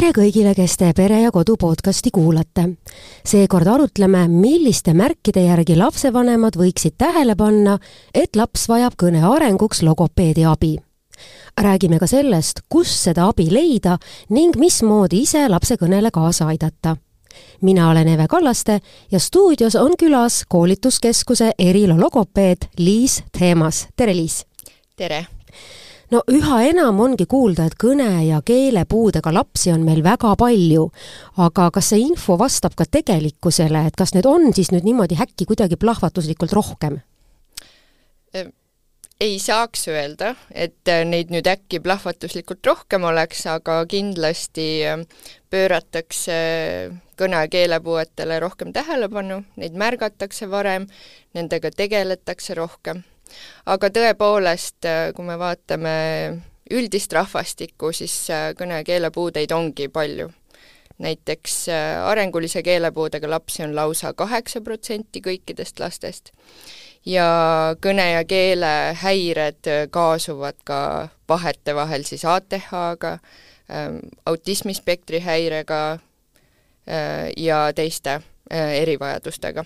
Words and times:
tere 0.00 0.14
kõigile, 0.16 0.54
kes 0.56 0.78
te 0.80 0.86
Pere 0.96 1.18
ja 1.20 1.30
Kodu 1.30 1.58
podcasti 1.60 2.08
kuulate. 2.10 2.62
seekord 3.24 3.66
arutleme, 3.68 4.22
milliste 4.28 4.94
märkide 4.96 5.42
järgi 5.44 5.74
lapsevanemad 5.76 6.56
võiksid 6.56 6.94
tähele 6.96 7.34
panna, 7.36 7.74
et 8.14 8.36
laps 8.36 8.64
vajab 8.68 8.96
kõne 8.96 9.20
arenguks 9.20 9.82
logopeedi 9.82 10.44
abi. 10.44 10.78
räägime 11.60 11.98
ka 11.98 12.06
sellest, 12.06 12.62
kus 12.68 12.88
seda 13.02 13.28
abi 13.28 13.50
leida 13.50 13.98
ning 14.30 14.56
mismoodi 14.56 15.20
ise 15.20 15.48
lapse 15.48 15.76
kõnele 15.76 16.10
kaasa 16.10 16.46
aidata 16.46 16.96
mina 17.60 17.90
olen 17.90 18.08
Eve 18.08 18.26
Kallaste 18.28 18.80
ja 19.10 19.18
stuudios 19.18 19.76
on 19.76 19.92
külas 19.98 20.44
koolituskeskuse 20.48 21.52
Erilo 21.58 22.00
logopeed 22.00 22.70
Liis 22.78 23.22
Teemas. 23.38 23.88
tere, 23.96 24.16
Liis! 24.16 24.46
tere! 24.96 25.26
No 26.10 26.22
üha 26.30 26.60
enam 26.70 27.00
ongi 27.00 27.26
kuulda, 27.30 27.66
et 27.66 27.76
kõne- 27.80 28.26
ja 28.26 28.40
keelepuudega 28.42 29.32
lapsi 29.34 29.72
on 29.72 29.84
meil 29.86 30.02
väga 30.02 30.34
palju, 30.36 30.90
aga 31.36 31.70
kas 31.70 31.90
see 31.92 32.00
info 32.00 32.38
vastab 32.38 32.74
ka 32.74 32.84
tegelikkusele, 32.84 33.86
et 33.86 33.96
kas 33.96 34.14
neid 34.14 34.26
on 34.26 34.52
siis 34.52 34.72
nüüd 34.72 34.84
niimoodi 34.84 35.18
äkki 35.20 35.46
kuidagi 35.46 35.76
plahvatuslikult 35.76 36.52
rohkem? 36.52 37.00
ei 39.20 39.38
saaks 39.38 39.88
öelda, 39.92 40.34
et 40.50 40.88
neid 41.04 41.28
nüüd 41.28 41.44
äkki 41.46 41.80
plahvatuslikult 41.84 42.64
rohkem 42.66 43.04
oleks, 43.04 43.44
aga 43.46 43.84
kindlasti 43.84 44.80
pööratakse 45.50 46.32
kõne- 47.20 47.42
ja 47.44 47.48
keelepuuetele 47.48 48.40
rohkem 48.40 48.72
tähelepanu, 48.72 49.44
neid 49.56 49.76
märgatakse 49.76 50.48
varem, 50.48 50.86
nendega 51.34 51.70
tegeletakse 51.70 52.54
rohkem 52.54 53.04
aga 53.66 53.90
tõepoolest, 53.94 54.84
äh, 54.88 55.12
kui 55.16 55.24
me 55.26 55.36
vaatame 55.38 55.94
üldist 56.70 57.12
rahvastikku, 57.12 57.92
siis 57.92 58.14
äh, 58.30 58.50
kõne- 58.58 58.84
keelepuudeid 58.84 59.52
ongi 59.52 59.88
palju. 59.88 60.30
näiteks 61.00 61.68
äh, 61.72 62.04
arengulise 62.04 62.62
keelepuudega 62.62 63.30
lapsi 63.30 63.62
on 63.64 63.74
lausa 63.74 64.12
kaheksa 64.12 64.60
protsenti 64.60 65.22
kõikidest 65.24 65.80
lastest 65.80 66.32
ja 67.06 67.74
kõne- 67.80 68.12
ja 68.12 68.24
keelehäired 68.24 69.90
kaasuvad 69.90 70.60
ka 70.64 71.08
vahetevahel 71.28 72.04
siis 72.04 72.24
ATH-ga, 72.24 73.18
ähm, 73.70 73.98
autismispektri 74.26 75.20
häirega 75.20 75.98
ja 77.36 77.72
teiste 77.72 78.20
erivajadustega 78.50 79.64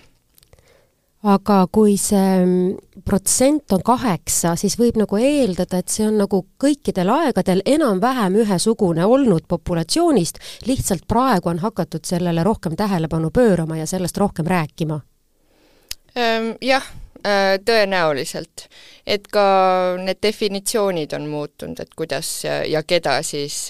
aga 1.25 1.63
kui 1.73 1.95
see 1.97 2.33
mm, 2.45 3.01
protsent 3.05 3.73
on 3.73 3.81
kaheksa, 3.85 4.53
siis 4.59 4.77
võib 4.77 4.99
nagu 5.01 5.17
eeldada, 5.17 5.79
et 5.81 5.89
see 5.93 6.05
on 6.05 6.19
nagu 6.21 6.43
kõikidel 6.61 7.09
aegadel 7.13 7.63
enam-vähem 7.65 8.37
ühesugune 8.43 9.07
olnud 9.09 9.47
populatsioonist, 9.49 10.39
lihtsalt 10.69 11.07
praegu 11.09 11.49
on 11.49 11.63
hakatud 11.63 12.05
sellele 12.05 12.45
rohkem 12.45 12.77
tähelepanu 12.77 13.31
pöörama 13.33 13.79
ja 13.81 13.89
sellest 13.89 14.17
rohkem 14.21 14.47
rääkima? 14.49 14.99
Jah, 16.61 16.85
tõenäoliselt. 17.67 18.69
et 19.05 19.27
ka 19.27 19.45
need 19.99 20.21
definitsioonid 20.23 21.13
on 21.13 21.27
muutunud, 21.27 21.79
et 21.79 21.93
kuidas 21.95 22.45
ja 22.45 22.83
keda 22.87 23.19
siis 23.23 23.67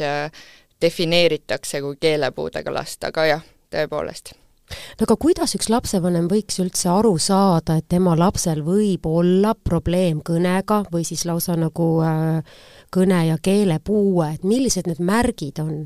defineeritakse 0.82 1.82
kui 1.82 1.98
keelepuudega 2.00 2.74
last, 2.74 3.04
aga 3.04 3.26
jah, 3.26 3.46
tõepoolest 3.74 4.36
no 4.70 5.08
aga 5.08 5.16
kuidas 5.16 5.56
üks 5.58 5.70
lapsevanem 5.70 6.30
võiks 6.32 6.60
üldse 6.64 6.90
aru 6.90 7.18
saada, 7.20 7.78
et 7.78 7.90
tema 7.90 8.16
lapsel 8.18 8.64
võib 8.66 9.06
olla 9.06 9.56
probleem 9.56 10.22
kõnega 10.26 10.84
või 10.92 11.06
siis 11.06 11.26
lausa 11.26 11.58
nagu 11.60 11.90
äh, 12.04 12.56
kõne- 12.96 13.28
ja 13.28 13.38
keelepuue, 13.42 14.34
et 14.34 14.44
millised 14.44 14.88
need 14.88 15.00
märgid 15.00 15.60
on? 15.60 15.86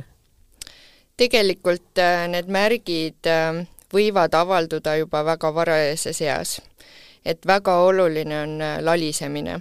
tegelikult 1.20 2.00
äh, 2.00 2.28
need 2.32 2.48
märgid 2.52 3.28
äh, 3.28 3.64
võivad 3.94 4.36
avalduda 4.38 4.96
juba 5.02 5.24
väga 5.28 5.52
varajases 5.56 6.22
eas. 6.22 6.60
et 7.26 7.46
väga 7.46 7.76
oluline 7.84 8.42
on 8.44 8.62
äh, 8.62 8.78
lalisemine 8.82 9.60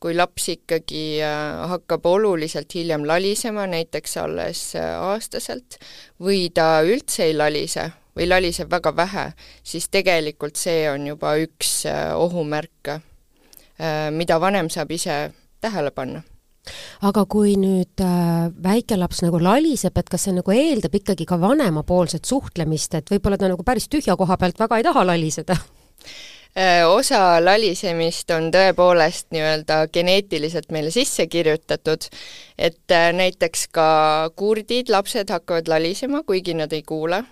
kui 0.00 0.14
laps 0.16 0.46
ikkagi 0.48 1.20
hakkab 1.68 2.06
oluliselt 2.08 2.72
hiljem 2.72 3.02
lalisema, 3.04 3.66
näiteks 3.68 4.16
alles 4.16 4.62
aastaselt, 4.80 5.76
või 6.16 6.46
ta 6.56 6.80
üldse 6.80 7.26
ei 7.26 7.34
lalise 7.36 7.90
või 8.16 8.28
laliseb 8.28 8.70
väga 8.70 8.92
vähe, 8.96 9.26
siis 9.62 9.88
tegelikult 9.92 10.58
see 10.60 10.84
on 10.90 11.06
juba 11.12 11.36
üks 11.40 11.84
äh, 11.90 12.10
ohumärk, 12.16 12.90
äh, 12.90 14.10
mida 14.10 14.40
vanem 14.40 14.70
saab 14.70 14.90
ise 14.96 15.22
tähele 15.60 15.94
panna 15.94 16.22
aga 17.06 17.24
kui 17.30 17.54
nüüd 17.58 18.02
äh, 18.04 18.50
väike 18.62 18.98
laps 19.00 19.22
nagu 19.24 19.40
laliseb, 19.42 19.96
et 19.96 20.10
kas 20.12 20.26
see 20.26 20.34
nagu 20.36 20.52
eeldab 20.54 20.94
ikkagi 20.98 21.26
ka 21.26 21.38
vanemapoolset 21.40 22.28
suhtlemist, 22.28 22.98
et 22.98 23.14
võib-olla 23.14 23.38
ta 23.40 23.48
nagu 23.50 23.64
päris 23.66 23.88
tühja 23.88 24.16
koha 24.20 24.36
pealt 24.40 24.60
väga 24.60 24.80
ei 24.80 24.86
taha 24.86 25.06
laliseda? 25.12 25.56
Osa 26.90 27.38
lalisemist 27.38 28.32
on 28.34 28.48
tõepoolest 28.50 29.28
nii-öelda 29.30 29.84
geneetiliselt 29.94 30.72
meile 30.74 30.90
sisse 30.90 31.28
kirjutatud, 31.30 32.08
et 32.58 32.94
näiteks 33.14 33.68
ka 33.70 33.86
kurdid 34.34 34.90
lapsed 34.90 35.30
hakkavad 35.30 35.70
lalisema, 35.70 36.24
kuigi 36.26 36.56
nad 36.58 36.74
ei 36.74 36.82
kuule, 36.82 37.22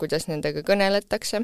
kuidas 0.00 0.24
nendega 0.30 0.62
kõneletakse, 0.64 1.42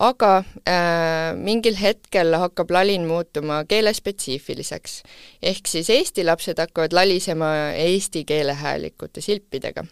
aga 0.00 0.30
äh, 0.64 1.32
mingil 1.36 1.76
hetkel 1.76 2.32
hakkab 2.40 2.72
lalin 2.72 3.04
muutuma 3.08 3.62
keelespetsiifiliseks. 3.68 5.02
ehk 5.42 5.68
siis 5.68 5.90
eesti 5.90 6.24
lapsed 6.24 6.58
hakkavad 6.58 6.92
lalisema 6.96 7.52
eesti 7.76 8.24
keelehäälikute 8.24 9.20
silpidega. 9.20 9.84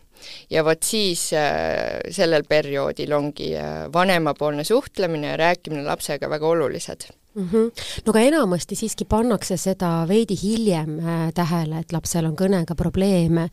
Ja 0.50 0.65
vot 0.65 0.82
siis 0.82 1.31
äh, 1.32 2.00
sellel 2.10 2.44
perioodil 2.48 3.12
ongi 3.12 3.54
äh, 3.56 3.88
vanemapoolne 3.92 4.65
suhtlemine 4.65 5.32
ja 5.32 5.37
rääkimine 5.37 5.84
lapsega 5.84 6.31
väga 6.31 6.47
olulised 6.47 7.09
mm. 7.34 7.48
-hmm. 7.52 7.70
no 8.06 8.10
aga 8.10 8.20
enamasti 8.20 8.74
siiski 8.74 9.04
pannakse 9.04 9.56
seda 9.56 10.04
veidi 10.08 10.36
hiljem 10.42 10.98
äh, 10.98 11.32
tähele, 11.34 11.78
et 11.78 11.92
lapsel 11.92 12.26
on 12.26 12.36
kõnega 12.36 12.74
probleeme, 12.74 13.48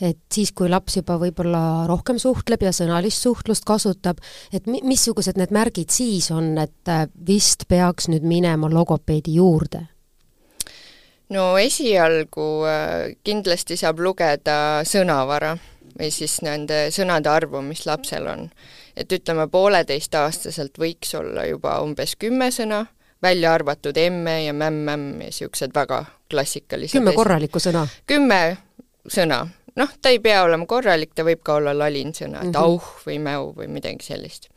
et 0.00 0.18
siis, 0.32 0.52
kui 0.52 0.68
laps 0.68 0.96
juba 0.96 1.18
võib-olla 1.18 1.86
rohkem 1.86 2.18
suhtleb 2.18 2.62
ja 2.62 2.72
sõnalist 2.72 3.22
suhtlust 3.22 3.64
kasutab, 3.64 4.18
et 4.52 4.66
mi-, 4.66 4.82
missugused 4.82 5.36
need 5.36 5.50
märgid 5.50 5.90
siis 5.90 6.30
on, 6.30 6.58
et 6.58 6.88
äh, 6.88 7.06
vist 7.26 7.68
peaks 7.68 8.08
nüüd 8.08 8.22
minema 8.22 8.70
logopeedi 8.70 9.34
juurde? 9.34 9.86
no 11.28 11.56
esialgu 11.58 12.50
äh, 12.66 13.16
kindlasti 13.24 13.76
saab 13.76 13.98
lugeda 13.98 14.84
sõnavara 14.86 15.56
või 15.96 16.10
siis 16.12 16.40
nende 16.44 16.88
sõnade 16.94 17.30
arvu, 17.30 17.62
mis 17.62 17.86
lapsel 17.86 18.26
on. 18.26 18.50
et 18.96 19.12
ütleme, 19.12 19.48
pooleteistaastaselt 19.48 20.78
võiks 20.78 21.14
olla 21.14 21.44
juba 21.46 21.80
umbes 21.84 22.16
kümme 22.16 22.50
sõna, 22.50 22.86
välja 23.22 23.52
arvatud 23.54 23.96
emme 23.96 24.44
ja 24.44 24.52
mämm-mämm 24.52 25.20
ja 25.20 25.30
niisugused 25.30 25.74
väga 25.74 26.04
klassikalised 26.30 26.98
kümme 26.98 27.14
korralikku 27.16 27.62
sõna? 27.62 27.86
kümme 28.06 28.56
sõna. 29.08 29.46
noh, 29.76 29.94
ta 30.02 30.12
ei 30.12 30.20
pea 30.22 30.42
olema 30.44 30.66
korralik, 30.66 31.14
ta 31.14 31.24
võib 31.26 31.42
ka 31.46 31.60
olla 31.60 31.74
lalinsõna, 31.78 32.42
et 32.42 32.50
mm 32.50 32.52
-hmm. 32.52 32.62
auh 32.62 33.06
või 33.06 33.18
mäu 33.22 33.52
või 33.56 33.68
midagi 33.68 34.04
sellist. 34.04 34.48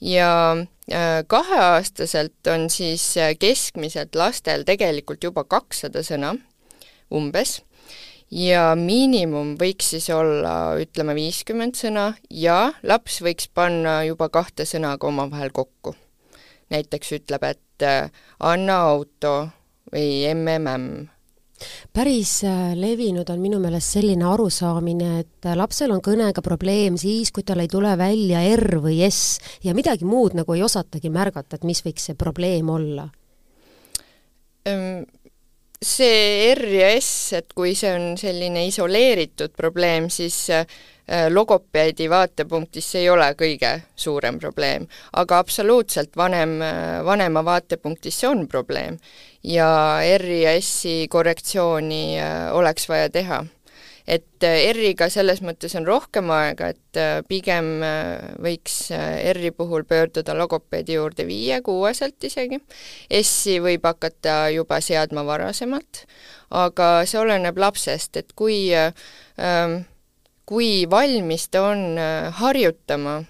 ja 0.00 0.56
äh, 0.92 1.24
kaheaastaselt 1.26 2.46
on 2.54 2.70
siis 2.70 3.16
äh, 3.16 3.36
keskmiselt 3.38 4.14
lastel 4.14 4.64
tegelikult 4.64 5.24
juba 5.24 5.44
kakssada 5.44 6.02
sõna 6.02 6.36
umbes 7.10 7.62
ja 8.34 8.72
miinimum 8.78 9.54
võiks 9.60 9.92
siis 9.94 10.08
olla, 10.10 10.74
ütleme, 10.80 11.14
viiskümmend 11.14 11.78
sõna 11.78 12.12
ja 12.30 12.72
laps 12.82 13.20
võiks 13.24 13.48
panna 13.54 14.02
juba 14.04 14.28
kahte 14.28 14.66
sõna 14.68 14.96
ka 14.98 15.06
omavahel 15.06 15.52
kokku. 15.54 15.94
Näiteks 16.72 17.12
ütleb, 17.18 17.44
et 17.48 17.84
äh, 17.84 18.10
anna 18.40 18.78
auto 18.90 19.34
või 19.92 20.24
MMM. 20.30 20.86
päris 21.92 22.42
äh, 22.44 22.72
levinud 22.76 23.28
on 23.30 23.40
minu 23.40 23.60
meelest 23.62 23.96
selline 23.96 24.26
arusaamine, 24.28 25.10
et 25.20 25.48
äh, 25.48 25.56
lapsel 25.56 25.94
on 25.94 26.02
kõnega 26.04 26.42
probleem 26.42 26.96
siis, 27.00 27.32
kui 27.32 27.44
tal 27.46 27.62
ei 27.62 27.68
tule 27.68 27.96
välja 27.98 28.42
R 28.56 28.80
või 28.82 29.02
S 29.08 29.40
ja 29.64 29.74
midagi 29.74 30.04
muud 30.04 30.34
nagu 30.34 30.54
ei 30.54 30.62
osatagi 30.62 31.10
märgata, 31.10 31.56
et 31.56 31.68
mis 31.68 31.84
võiks 31.84 32.10
see 32.10 32.18
probleem 32.18 32.70
olla 32.70 33.08
see 35.84 36.52
R 36.54 36.64
ja 36.72 36.88
S, 36.96 37.34
et 37.36 37.52
kui 37.52 37.74
see 37.76 37.90
on 37.92 38.14
selline 38.16 38.62
isoleeritud 38.70 39.52
probleem, 39.52 40.08
siis 40.08 40.46
logopeedi 41.28 42.06
vaatepunktist 42.08 42.94
see 42.94 43.02
ei 43.04 43.10
ole 43.12 43.26
kõige 43.36 43.72
suurem 43.96 44.38
probleem. 44.40 44.86
aga 45.12 45.38
absoluutselt 45.38 46.16
vanem, 46.16 46.62
äh, 46.62 47.04
vanema 47.04 47.44
vaatepunktist 47.44 48.20
see 48.20 48.28
on 48.28 48.46
probleem. 48.48 48.98
ja 49.42 50.00
R-i 50.18 50.42
ja 50.42 50.60
S-i 50.60 51.08
korrektsiooni 51.08 52.20
äh, 52.20 52.54
oleks 52.56 52.88
vaja 52.88 53.10
teha 53.10 53.44
et 54.06 54.44
äh, 54.44 54.68
R-iga 54.72 55.08
selles 55.12 55.40
mõttes 55.44 55.74
on 55.78 55.86
rohkem 55.88 56.28
aega, 56.34 56.70
et 56.74 57.00
äh, 57.00 57.22
pigem 57.28 57.80
äh, 57.84 58.34
võiks 58.42 58.76
R-i 58.92 59.52
puhul 59.56 59.86
pöörduda 59.88 60.36
logopeedi 60.36 60.98
juurde 60.98 61.26
viie-kuueselt 61.28 62.28
isegi. 62.28 62.60
S-i 63.22 63.58
võib 63.64 63.86
hakata 63.88 64.50
juba 64.54 64.80
seadma 64.84 65.24
varasemalt, 65.26 66.04
aga 66.52 66.90
see 67.08 67.20
oleneb 67.22 67.58
lapsest, 67.58 68.20
et 68.20 68.36
kui 68.36 68.68
ähm, 68.76 69.80
kui 70.46 70.84
valmis 70.90 71.48
ta 71.48 71.62
on 71.70 71.98
harjutama 72.40 73.22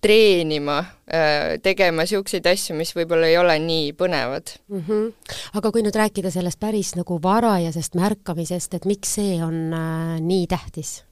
treenima, 0.00 0.78
tegema 1.62 2.06
niisuguseid 2.06 2.46
asju, 2.48 2.76
mis 2.78 2.94
võib-olla 2.96 3.28
ei 3.28 3.36
ole 3.36 3.58
nii 3.60 3.90
põnevad 3.98 4.54
mm. 4.70 4.80
-hmm. 4.86 5.34
aga 5.60 5.72
kui 5.72 5.84
nüüd 5.84 5.98
rääkida 6.00 6.32
sellest 6.32 6.60
päris 6.60 6.94
nagu 6.96 7.20
varajasest 7.22 7.94
märkamisest, 8.00 8.74
et 8.74 8.88
miks 8.88 9.14
see 9.20 9.36
on 9.44 9.74
äh, 9.76 10.16
nii 10.24 10.46
tähtis? 10.48 11.02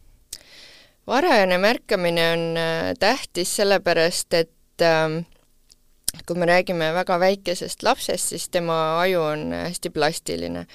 varajane 1.08 1.58
märkamine 1.58 2.24
on 2.32 2.44
äh, 2.56 2.94
tähtis 3.00 3.56
sellepärast, 3.56 4.34
et 4.34 4.82
äh, 4.82 5.24
kui 6.26 6.36
me 6.36 6.46
räägime 6.48 6.90
väga 6.96 7.18
väikesest 7.20 7.82
lapsest, 7.82 8.32
siis 8.32 8.48
tema 8.48 8.76
aju 9.00 9.22
on 9.22 9.52
hästi 9.52 9.90
plastiline. 9.90 10.66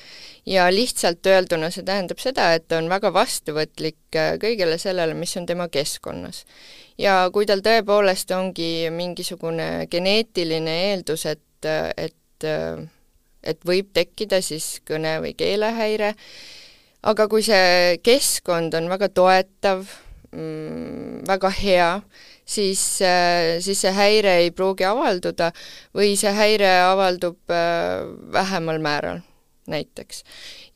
ja 0.45 0.67
lihtsalt 0.73 1.25
öelduna 1.25 1.69
see 1.71 1.83
tähendab 1.83 2.19
seda, 2.19 2.53
et 2.53 2.67
ta 2.67 2.77
on 2.77 2.89
väga 2.89 3.13
vastuvõtlik 3.13 4.15
äh, 4.15 4.33
kõigele 4.41 4.77
sellele, 4.77 5.13
mis 5.13 5.37
on 5.37 5.45
tema 5.45 5.67
keskkonnas 5.67 6.45
ja 6.97 7.29
kui 7.33 7.45
tal 7.45 7.63
tõepoolest 7.65 8.31
ongi 8.35 8.89
mingisugune 8.91 9.87
geneetiline 9.91 10.77
eeldus, 10.89 11.25
et, 11.25 11.71
et 11.97 12.15
et 13.43 13.65
võib 13.67 13.91
tekkida 13.93 14.41
siis 14.43 14.81
kõne- 14.87 15.19
või 15.23 15.33
keelehäire, 15.37 16.13
aga 17.03 17.27
kui 17.31 17.43
see 17.43 17.99
keskkond 18.03 18.75
on 18.79 18.89
väga 18.91 19.09
toetav 19.09 19.83
mm,, 20.31 21.23
väga 21.27 21.51
hea, 21.59 21.89
siis, 22.45 22.99
siis 23.59 23.81
see 23.81 23.91
häire 23.91 24.37
ei 24.43 24.51
pruugi 24.51 24.85
avalduda 24.85 25.51
või 25.95 26.15
see 26.19 26.33
häire 26.35 26.73
avaldub 26.89 27.51
äh, 27.51 28.03
vähemal 28.33 28.79
määral 28.83 29.23
näiteks. 29.67 30.23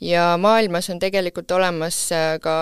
ja 0.01 0.37
maailmas 0.39 0.89
on 0.89 0.99
tegelikult 0.99 1.51
olemas 1.51 2.11
äh, 2.11 2.39
ka 2.39 2.57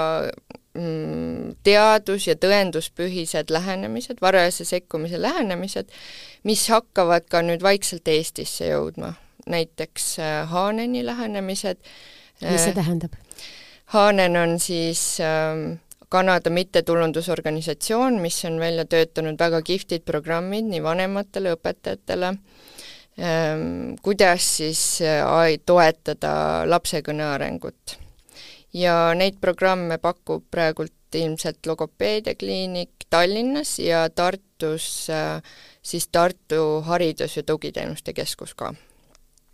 Mm, 0.76 1.56
teadus- 1.64 2.28
ja 2.28 2.36
tõenduspühised 2.36 3.48
lähenemised, 3.50 4.18
varajase 4.22 4.66
sekkumise 4.66 5.22
lähenemised, 5.22 5.88
mis 6.44 6.68
hakkavad 6.68 7.30
ka 7.32 7.40
nüüd 7.42 7.64
vaikselt 7.64 8.08
Eestisse 8.08 8.68
jõudma. 8.68 9.14
näiteks 9.46 10.20
äh, 10.20 10.50
Haaneni 10.50 11.06
lähenemised. 11.06 11.78
mis 12.42 12.62
see 12.62 12.70
äh, 12.70 12.76
tähendab? 12.76 13.14
Haanen 13.86 14.36
on 14.36 14.60
siis 14.60 15.20
ähm, 15.22 15.78
Kanada 16.16 16.50
mittetulundusorganisatsioon, 16.50 18.22
mis 18.24 18.38
on 18.48 18.60
välja 18.62 18.86
töötanud 18.88 19.40
väga 19.40 19.60
kihvtid 19.68 20.06
programmid 20.08 20.70
nii 20.70 20.80
vanematele, 20.84 21.52
õpetajatele, 21.58 22.30
ähm, 23.20 23.98
kuidas 24.06 24.48
siis 24.62 24.84
äh, 25.04 25.58
toetada 25.66 26.64
lapse 26.72 27.04
kõne 27.04 27.28
arengut. 27.34 27.98
Ja 28.76 29.12
neid 29.16 29.42
programme 29.44 30.00
pakub 30.00 30.48
praegult 30.52 31.16
ilmselt 31.16 31.68
logopeediakliinik 31.68 33.08
Tallinnas 33.10 33.78
ja 33.80 34.06
Tartus 34.10 35.10
äh, 35.12 35.44
siis 35.84 36.08
Tartu 36.08 36.82
Haridus- 36.88 37.38
ja 37.38 37.44
Tugiteenuste 37.44 38.14
Keskus 38.14 38.56
ka 38.56 38.72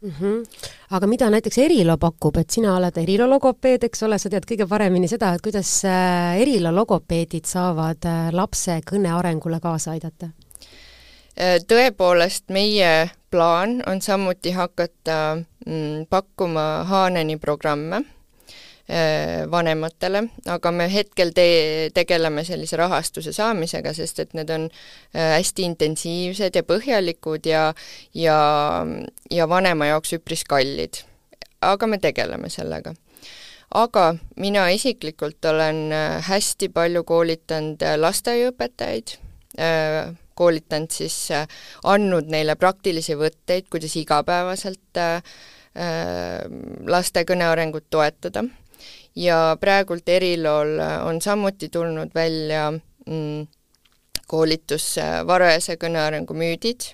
mm. 0.01 0.11
-hmm. 0.19 0.67
aga 0.89 1.07
mida 1.07 1.29
näiteks 1.29 1.57
Erilo 1.57 1.97
pakub, 1.97 2.37
et 2.37 2.49
sina 2.49 2.75
oled 2.75 2.97
Erilo 2.97 3.29
logopeed, 3.29 3.83
eks 3.83 4.03
ole, 4.03 4.19
sa 4.19 4.29
tead 4.29 4.45
kõige 4.51 4.67
paremini 4.67 5.07
seda, 5.07 5.33
et 5.33 5.41
kuidas 5.41 5.85
äh, 5.85 6.41
Erilo 6.41 6.75
logopeedid 6.75 7.45
saavad 7.45 8.05
äh, 8.05 8.31
lapse 8.31 8.81
kõne 8.91 9.13
arengule 9.17 9.59
kaasa 9.59 9.91
aidata? 9.91 10.29
Tõepoolest, 11.67 12.43
meie 12.49 13.09
plaan 13.31 13.83
on 13.87 14.01
samuti 14.01 14.51
hakata 14.51 15.37
mm, 15.65 16.05
pakkuma 16.09 16.83
Haaneni 16.83 17.37
programme 17.37 18.03
Äh, 18.03 18.20
vanematele, 19.51 20.23
aga 20.51 20.71
me 20.75 20.87
hetkel 20.91 21.31
te-, 21.35 21.91
tegeleme 21.95 22.43
sellise 22.43 22.75
rahastuse 22.79 23.31
saamisega, 23.35 23.93
sest 23.95 24.19
et 24.19 24.33
need 24.35 24.51
on 24.51 24.67
äh, 24.67 25.37
hästi 25.37 25.63
intensiivsed 25.69 26.57
ja 26.59 26.63
põhjalikud 26.67 27.47
ja 27.47 27.69
ja, 28.17 28.35
ja 29.31 29.47
vanema 29.49 29.87
jaoks 29.93 30.17
üpris 30.19 30.43
kallid. 30.43 31.05
aga 31.61 31.87
me 31.87 32.01
tegeleme 32.03 32.49
sellega. 32.49 32.93
aga 33.71 34.15
mina 34.35 34.67
isiklikult 34.75 35.45
olen 35.45 35.91
äh, 35.95 36.19
hästi 36.27 36.69
palju 36.69 37.03
koolitanud 37.03 37.83
lasteaiaõpetajaid, 37.97 39.17
koolitanud 40.35 40.91
siis, 40.91 41.15
andnud 41.83 42.27
neile 42.31 42.55
praktilisi 42.55 43.15
võtteid, 43.19 43.67
kuidas 43.69 43.95
igapäevaselt 43.99 44.99
laste 46.87 47.23
kõnearengut 47.27 47.85
toetada 47.91 48.43
ja 49.15 49.57
praegult 49.59 50.09
Erilool 50.09 50.79
on 51.05 51.21
samuti 51.21 51.69
tulnud 51.69 52.13
välja 52.15 52.71
mm, 52.71 53.47
koolitus 54.31 54.95
varajase 55.27 55.75
kõnearengu 55.81 56.35
müüdid, 56.37 56.93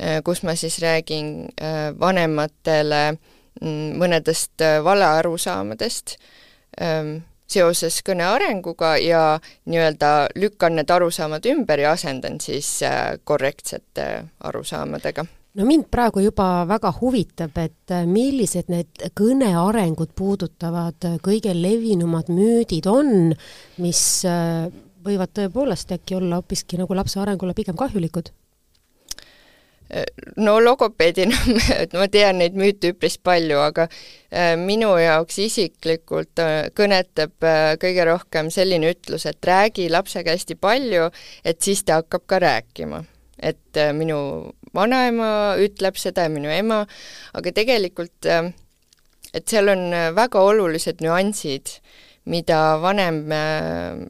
äh, 0.00 0.18
kus 0.26 0.42
ma 0.46 0.56
siis 0.58 0.80
räägin 0.82 1.46
äh, 1.54 1.92
vanematele 2.00 3.04
mm, 3.14 3.94
mõnedest 4.00 4.64
äh, 4.64 4.80
valearusaamadest 4.84 6.16
ähm, 6.82 7.18
seoses 7.46 8.00
kõne 8.06 8.26
arenguga 8.26 8.96
ja 8.98 9.38
nii-öelda 9.70 10.12
lükkan 10.34 10.74
need 10.80 10.90
arusaamad 10.90 11.46
ümber 11.46 11.78
ja 11.78 11.94
asendan 11.94 12.40
siis 12.42 12.80
korrektsete 13.24 14.06
arusaamadega 14.50 15.28
no 15.56 15.64
mind 15.64 15.88
praegu 15.92 16.20
juba 16.20 16.64
väga 16.68 16.92
huvitab, 17.00 17.56
et 17.60 17.94
äh, 17.94 18.06
millised 18.08 18.70
need 18.72 19.06
kõne 19.16 19.52
arengut 19.56 20.12
puudutavad 20.18 21.08
äh, 21.08 21.20
kõige 21.24 21.54
levinumad 21.56 22.28
müüdid 22.32 22.88
on, 22.90 23.32
mis 23.80 24.02
äh, 24.28 24.66
võivad 25.06 25.32
tõepoolest 25.36 25.94
äkki 25.96 26.18
olla 26.18 26.40
hoopiski 26.40 26.80
nagu 26.80 26.96
lapse 26.98 27.20
arengule 27.22 27.56
pigem 27.56 27.78
kahjulikud? 27.78 28.34
no 30.42 30.56
logopeedina 30.58 31.36
ma 32.00 32.08
tean 32.10 32.40
neid 32.42 32.56
müüte 32.58 32.90
üpris 32.90 33.20
palju, 33.22 33.60
aga 33.62 33.84
minu 34.58 34.88
jaoks 34.98 35.38
isiklikult 35.44 36.42
kõnetab 36.74 37.46
kõige 37.78 38.08
rohkem 38.10 38.50
selline 38.50 38.90
ütlus, 38.96 39.28
et 39.30 39.38
räägi 39.46 39.86
lapsega 39.94 40.34
hästi 40.34 40.58
palju, 40.58 41.06
et 41.46 41.62
siis 41.62 41.86
ta 41.86 42.00
hakkab 42.00 42.26
ka 42.26 42.42
rääkima 42.42 43.04
et 43.38 43.76
äh, 43.76 43.92
minu 43.96 44.18
vanaema 44.74 45.56
ütleb 45.62 45.98
seda 46.00 46.26
ja 46.26 46.32
minu 46.32 46.50
ema, 46.52 46.84
aga 47.36 47.52
tegelikult 47.56 48.28
äh, 48.30 48.50
et 49.34 49.48
seal 49.48 49.68
on 49.72 49.88
äh, 49.92 50.10
väga 50.16 50.42
olulised 50.42 51.04
nüansid, 51.04 51.78
mida 52.26 52.58
vanem 52.82 53.20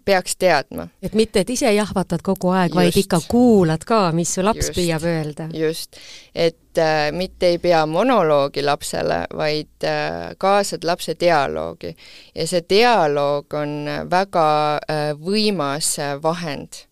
peaks 0.04 0.38
teadma. 0.40 0.86
et 1.02 1.12
mitte, 1.14 1.42
et 1.42 1.50
ise 1.52 1.68
jahvatad 1.74 2.22
kogu 2.24 2.48
aeg, 2.56 2.72
vaid 2.74 2.96
ikka 2.96 3.20
kuulad 3.28 3.84
ka, 3.84 4.06
mis 4.16 4.32
su 4.38 4.44
laps 4.44 4.70
just, 4.70 4.78
püüab 4.78 5.04
öelda. 5.04 5.50
just, 5.52 6.00
et 6.32 6.80
äh, 6.80 7.10
mitte 7.12 7.52
ei 7.52 7.60
pea 7.60 7.84
monoloogi 7.86 8.64
lapsele, 8.64 9.26
vaid 9.36 9.84
äh, 9.84 10.32
kaasad 10.40 10.88
lapse 10.88 11.16
dialoogi. 11.20 11.92
ja 12.34 12.48
see 12.48 12.64
dialoog 12.70 13.52
on 13.60 13.76
väga 14.10 14.48
äh, 14.80 15.10
võimas 15.20 15.98
vahend 16.22 16.85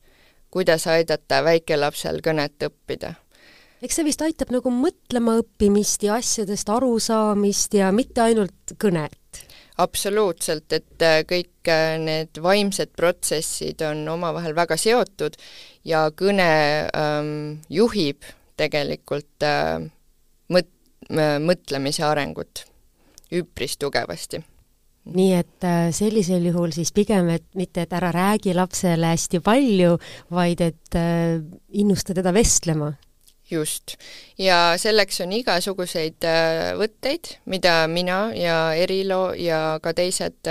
kuidas 0.55 0.87
aidata 0.91 1.43
väikelapsel 1.45 2.23
kõnet 2.25 2.69
õppida 2.69 3.15
eks 3.85 3.99
see 3.99 4.07
vist 4.07 4.23
aitab 4.25 4.53
nagu 4.55 4.71
mõtlema 4.73 5.37
õppimist 5.43 6.07
ja 6.07 6.17
asjadest 6.21 6.71
arusaamist 6.73 7.75
ja 7.77 7.91
mitte 7.93 8.23
ainult 8.25 8.77
kõnet? 8.81 9.19
absoluutselt, 9.83 10.71
et 10.73 11.03
äh, 11.03 11.21
kõik 11.27 11.69
äh, 11.71 11.97
need 11.99 12.39
vaimsed 12.43 12.95
protsessid 12.97 13.83
on 13.83 14.05
omavahel 14.13 14.55
väga 14.55 14.79
seotud 14.79 15.37
ja 15.85 16.07
kõne 16.15 16.49
ähm, 16.95 17.35
juhib 17.69 18.23
tegelikult 18.61 19.43
äh, 19.43 19.83
mõt-, 20.55 21.11
mõtlemise 21.43 22.07
arengut 22.07 22.65
üpris 23.35 23.75
tugevasti 23.83 24.45
nii 25.13 25.33
et 25.37 25.67
äh, 25.69 25.89
sellisel 25.93 26.47
juhul 26.49 26.73
siis 26.73 26.93
pigem, 26.97 27.29
et 27.35 27.45
mitte, 27.59 27.85
et 27.85 27.97
ära 27.97 28.11
räägi 28.15 28.55
lapsele 28.57 29.13
hästi 29.13 29.41
palju, 29.45 29.99
vaid 30.33 30.63
et 30.65 30.99
äh, 30.99 31.41
innusta 31.73 32.17
teda 32.17 32.33
vestlema. 32.35 32.95
just. 33.51 33.97
ja 34.39 34.75
selleks 34.81 35.21
on 35.21 35.33
igasuguseid 35.33 36.25
äh, 36.25 36.73
võtteid, 36.81 37.37
mida 37.45 37.85
mina 37.89 38.31
ja 38.35 38.73
Erilo 38.75 39.35
ja 39.37 39.79
ka 39.83 39.93
teised 39.93 40.49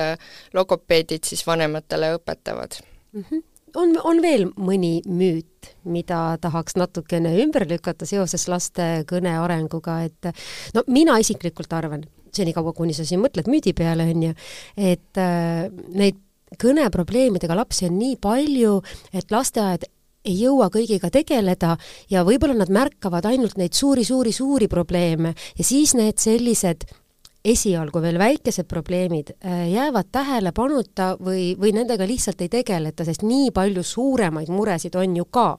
logopeedid 0.54 1.26
siis 1.26 1.48
vanematele 1.48 2.14
õpetavad 2.20 2.78
mm. 3.14 3.26
-hmm 3.30 3.42
on, 3.76 3.96
on 4.04 4.22
veel 4.22 4.48
mõni 4.54 5.02
müüt, 5.06 5.74
mida 5.84 6.38
tahaks 6.42 6.76
natukene 6.78 7.34
ümber 7.42 7.66
lükata 7.70 8.06
seoses 8.06 8.48
laste 8.48 9.04
kõne 9.10 9.34
arenguga, 9.40 10.04
et 10.04 10.30
no 10.76 10.84
mina 10.88 11.18
isiklikult 11.18 11.74
arvan, 11.74 12.06
senikaua, 12.36 12.74
kuni 12.76 12.96
sa 12.96 13.06
siin 13.08 13.24
mõtled 13.24 13.50
müüdi 13.52 13.76
peale, 13.78 14.10
on 14.14 14.30
ju, 14.30 14.36
et 14.78 15.22
äh, 15.22 15.68
neid 15.94 16.22
kõneprobleemidega 16.60 17.58
lapsi 17.58 17.88
on 17.90 17.98
nii 17.98 18.18
palju, 18.22 18.78
et 19.14 19.32
lasteaed 19.34 19.88
ei 20.24 20.36
jõua 20.40 20.70
kõigiga 20.72 21.10
tegeleda 21.12 21.76
ja 22.12 22.24
võib-olla 22.24 22.56
nad 22.56 22.72
märkavad 22.72 23.26
ainult 23.28 23.58
neid 23.60 23.76
suuri-suuri-suuri 23.76 24.70
probleeme 24.72 25.34
ja 25.58 25.66
siis 25.68 25.96
need 26.00 26.22
sellised 26.22 26.86
esialgu 27.44 28.00
veel 28.00 28.18
väikesed 28.22 28.68
probleemid 28.72 29.34
äh, 29.36 29.68
jäävad 29.74 30.12
tähelepanuta 30.16 31.14
või, 31.20 31.54
või 31.60 31.74
nendega 31.76 32.08
lihtsalt 32.08 32.42
ei 32.42 32.52
tegeleta, 32.52 33.04
sest 33.04 33.26
nii 33.28 33.52
palju 33.56 33.84
suuremaid 33.84 34.52
muresid 34.54 34.96
on 34.96 35.18
ju 35.20 35.26
ka. 35.26 35.58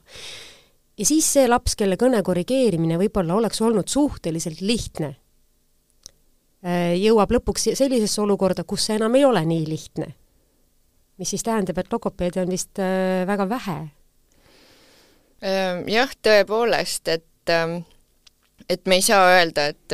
ja 0.97 1.05
siis 1.05 1.27
see 1.37 1.45
laps, 1.47 1.75
kelle 1.77 1.99
kõne 2.01 2.23
korrigeerimine 2.25 2.97
võib-olla 2.97 3.37
oleks 3.37 3.61
olnud 3.61 3.91
suhteliselt 3.91 4.65
lihtne, 4.65 5.13
jõuab 6.97 7.31
lõpuks 7.35 7.69
sellisesse 7.77 8.21
olukorda, 8.23 8.63
kus 8.63 8.87
see 8.87 8.95
enam 8.97 9.15
ei 9.15 9.25
ole 9.25 9.43
nii 9.45 9.65
lihtne. 9.69 10.07
mis 11.17 11.29
siis 11.29 11.43
tähendab, 11.43 11.77
et 11.77 11.91
logopeede 11.93 12.41
on 12.41 12.49
vist 12.51 12.79
äh, 12.79 13.23
väga 13.27 13.49
vähe. 13.49 13.79
jah, 15.87 16.15
tõepoolest, 16.25 17.07
et 17.07 17.53
ähm, 17.53 17.83
et 18.69 18.85
me 18.85 18.95
ei 18.95 19.01
saa 19.01 19.27
öelda, 19.35 19.67
et 19.67 19.93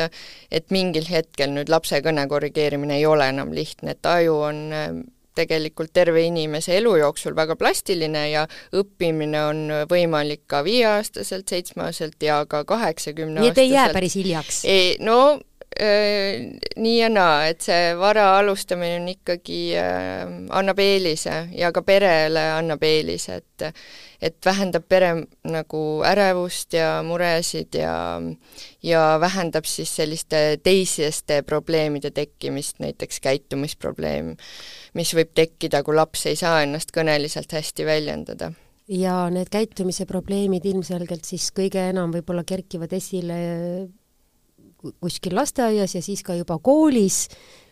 et 0.51 0.71
mingil 0.71 1.07
hetkel 1.09 1.51
nüüd 1.51 1.69
lapse 1.69 1.99
kõne 2.01 2.27
korrigeerimine 2.27 3.01
ei 3.01 3.05
ole 3.05 3.27
enam 3.29 3.51
lihtne, 3.51 3.97
et 3.97 4.05
aju 4.05 4.37
on 4.47 4.61
äh, 4.71 4.87
tegelikult 5.35 5.93
terve 5.93 6.23
inimese 6.27 6.75
elu 6.77 6.95
jooksul 7.01 7.35
väga 7.35 7.55
plastiline 7.59 8.25
ja 8.31 8.47
õppimine 8.75 9.43
on 9.47 9.61
võimalik 9.91 10.43
ka 10.51 10.63
viieaastaselt, 10.63 11.47
seitsmeaastaselt 11.51 12.23
ja 12.23 12.41
ka 12.49 12.63
kaheksakümne 12.67 13.39
nii 13.39 13.53
et 13.53 13.63
ei 13.63 13.71
jää 13.71 13.89
päris 13.95 14.15
hiljaks? 14.19 14.63
no 14.99 15.17
äh, 15.35 15.39
nii 15.81 16.97
ja 16.99 17.09
naa, 17.09 17.47
et 17.49 17.63
see 17.65 17.93
vara 17.97 18.27
alustamine 18.37 18.99
on 18.99 19.07
ikkagi 19.09 19.61
äh,, 19.79 20.21
annab 20.53 20.79
eelise 20.83 21.47
ja 21.57 21.71
ka 21.73 21.81
perele 21.85 22.43
annab 22.59 22.83
eelise, 22.85 23.41
et 23.41 23.71
et 24.21 24.37
vähendab 24.45 24.85
pere 24.85 25.09
nagu 25.49 25.81
ärevust 26.05 26.75
ja 26.77 26.99
muresid 27.05 27.73
ja 27.73 27.95
ja 28.85 29.17
vähendab 29.21 29.65
siis 29.65 29.95
selliste 29.97 30.59
teiseste 30.63 31.41
probleemide 31.41 32.11
tekkimist, 32.13 32.77
näiteks 32.83 33.19
käitumisprobleem, 33.23 34.35
mis 34.93 35.15
võib 35.17 35.33
tekkida, 35.33 35.81
kui 35.83 35.97
laps 35.97 36.27
ei 36.29 36.37
saa 36.37 36.61
ennast 36.61 36.93
kõneliselt 36.93 37.57
hästi 37.57 37.85
väljendada. 37.85 38.51
Ja 38.91 39.29
need 39.33 39.49
käitumise 39.49 40.05
probleemid 40.05 40.65
ilmselgelt 40.67 41.25
siis 41.25 41.49
kõige 41.55 41.89
enam 41.89 42.13
võib-olla 42.13 42.43
kerkivad 42.45 42.93
esile 42.93 43.37
kuskil 44.99 45.35
lasteaias 45.35 45.95
ja 45.95 46.01
siis 46.01 46.23
ka 46.23 46.35
juba 46.35 46.59
koolis 46.59 47.27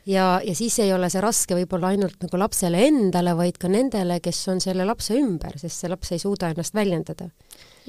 ja, 0.09 0.41
ja 0.45 0.55
siis 0.55 0.79
ei 0.79 0.93
ole 0.93 1.09
see 1.11 1.21
raske 1.23 1.57
võib-olla 1.57 1.93
ainult 1.93 2.21
nagu 2.23 2.39
lapsele 2.39 2.81
endale, 2.87 3.35
vaid 3.37 3.59
ka 3.61 3.69
nendele, 3.71 4.19
kes 4.23 4.41
on 4.51 4.61
selle 4.63 4.85
lapse 4.87 5.15
ümber, 5.17 5.57
sest 5.59 5.83
see 5.83 5.91
laps 5.91 6.13
ei 6.15 6.21
suuda 6.21 6.51
ennast 6.53 6.75
väljendada. 6.75 7.29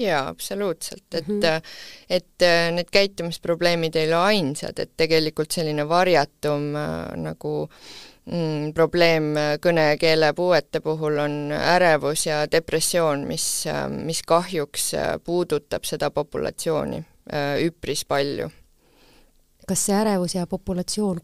jaa, 0.01 0.27
absoluutselt, 0.27 1.05
et 1.13 1.27
mm, 1.27 1.39
-hmm. 1.39 1.61
et 2.09 2.41
äh, 2.41 2.71
need 2.73 2.89
käitumisprobleemid 2.91 3.95
ei 3.95 4.07
ole 4.07 4.15
ainsad, 4.15 4.79
et 4.79 4.91
tegelikult 4.97 5.51
selline 5.51 5.87
varjatum 5.87 6.75
äh, 6.75 7.17
nagu 7.17 7.69
mm, 8.25 8.73
probleem 8.73 9.35
kõne- 9.61 9.89
ja 9.91 9.97
keelepuuete 9.97 10.79
puhul 10.81 11.17
on 11.17 11.51
ärevus 11.51 12.25
ja 12.25 12.45
depressioon, 12.51 13.27
mis, 13.27 13.65
mis 13.89 14.21
kahjuks 14.23 14.91
puudutab 15.23 15.83
seda 15.83 16.09
populatsiooni 16.09 17.05
üpris 17.61 18.01
palju 18.05 18.49
kas 19.67 19.85
see 19.87 19.95
ärevus 19.95 20.35
ja 20.35 20.47
populatsioon, 20.49 21.19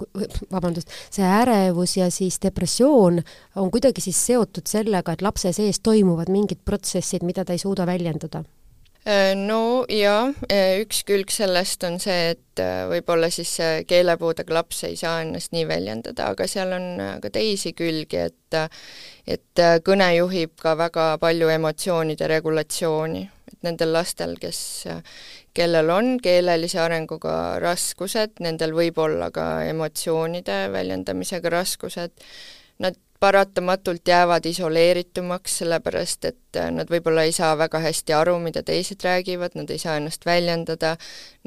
vabandust, 0.52 0.92
see 1.14 1.26
ärevus 1.26 1.98
ja 1.98 2.12
siis 2.14 2.40
depressioon 2.44 3.22
on 3.56 3.72
kuidagi 3.74 4.04
siis 4.04 4.20
seotud 4.30 4.70
sellega, 4.70 5.16
et 5.16 5.26
lapse 5.26 5.52
sees 5.56 5.82
toimuvad 5.84 6.32
mingid 6.34 6.62
protsessid, 6.66 7.26
mida 7.28 7.46
ta 7.46 7.58
ei 7.58 7.64
suuda 7.64 7.88
väljendada? 7.90 8.44
Äh, 9.08 9.36
no 9.40 9.86
jaa, 9.88 10.34
äh, 10.52 10.82
üks 10.84 11.06
külg 11.08 11.30
sellest 11.32 11.86
on 11.88 11.96
see, 12.04 12.34
et 12.34 12.60
äh, 12.60 12.82
võib-olla 12.92 13.30
siis 13.32 13.54
keelepuudega 13.88 14.52
laps 14.58 14.82
ei 14.84 14.98
saa 15.00 15.22
ennast 15.24 15.54
nii 15.56 15.64
väljendada, 15.70 16.26
aga 16.34 16.48
seal 16.52 16.74
on 16.76 16.90
ka 17.24 17.32
teisi 17.32 17.72
külgi, 17.78 18.26
et 18.28 18.58
et 19.28 19.62
kõne 19.88 20.10
juhib 20.18 20.58
ka 20.60 20.76
väga 20.80 21.08
palju 21.24 21.48
emotsioonide 21.56 22.28
regulatsiooni, 22.34 23.24
et 23.48 23.64
nendel 23.64 23.94
lastel, 23.96 24.36
kes 24.42 24.60
kellel 25.58 25.90
on 25.90 26.16
keelelise 26.22 26.80
arenguga 26.82 27.58
raskused, 27.64 28.38
nendel 28.44 28.76
võib 28.78 29.00
olla 29.02 29.32
ka 29.34 29.48
emotsioonide 29.68 30.68
väljendamisega 30.74 31.52
raskused, 31.54 32.14
nad 32.84 32.98
paratamatult 33.20 34.08
jäävad 34.08 34.46
isoleeritumaks, 34.46 35.58
sellepärast 35.62 36.26
et 36.30 36.60
nad 36.72 36.90
võib-olla 36.92 37.24
ei 37.26 37.34
saa 37.34 37.56
väga 37.58 37.82
hästi 37.82 38.14
aru, 38.14 38.38
mida 38.44 38.62
teised 38.64 39.02
räägivad, 39.04 39.56
nad 39.58 39.72
ei 39.74 39.82
saa 39.82 39.98
ennast 39.98 40.26
väljendada, 40.26 40.96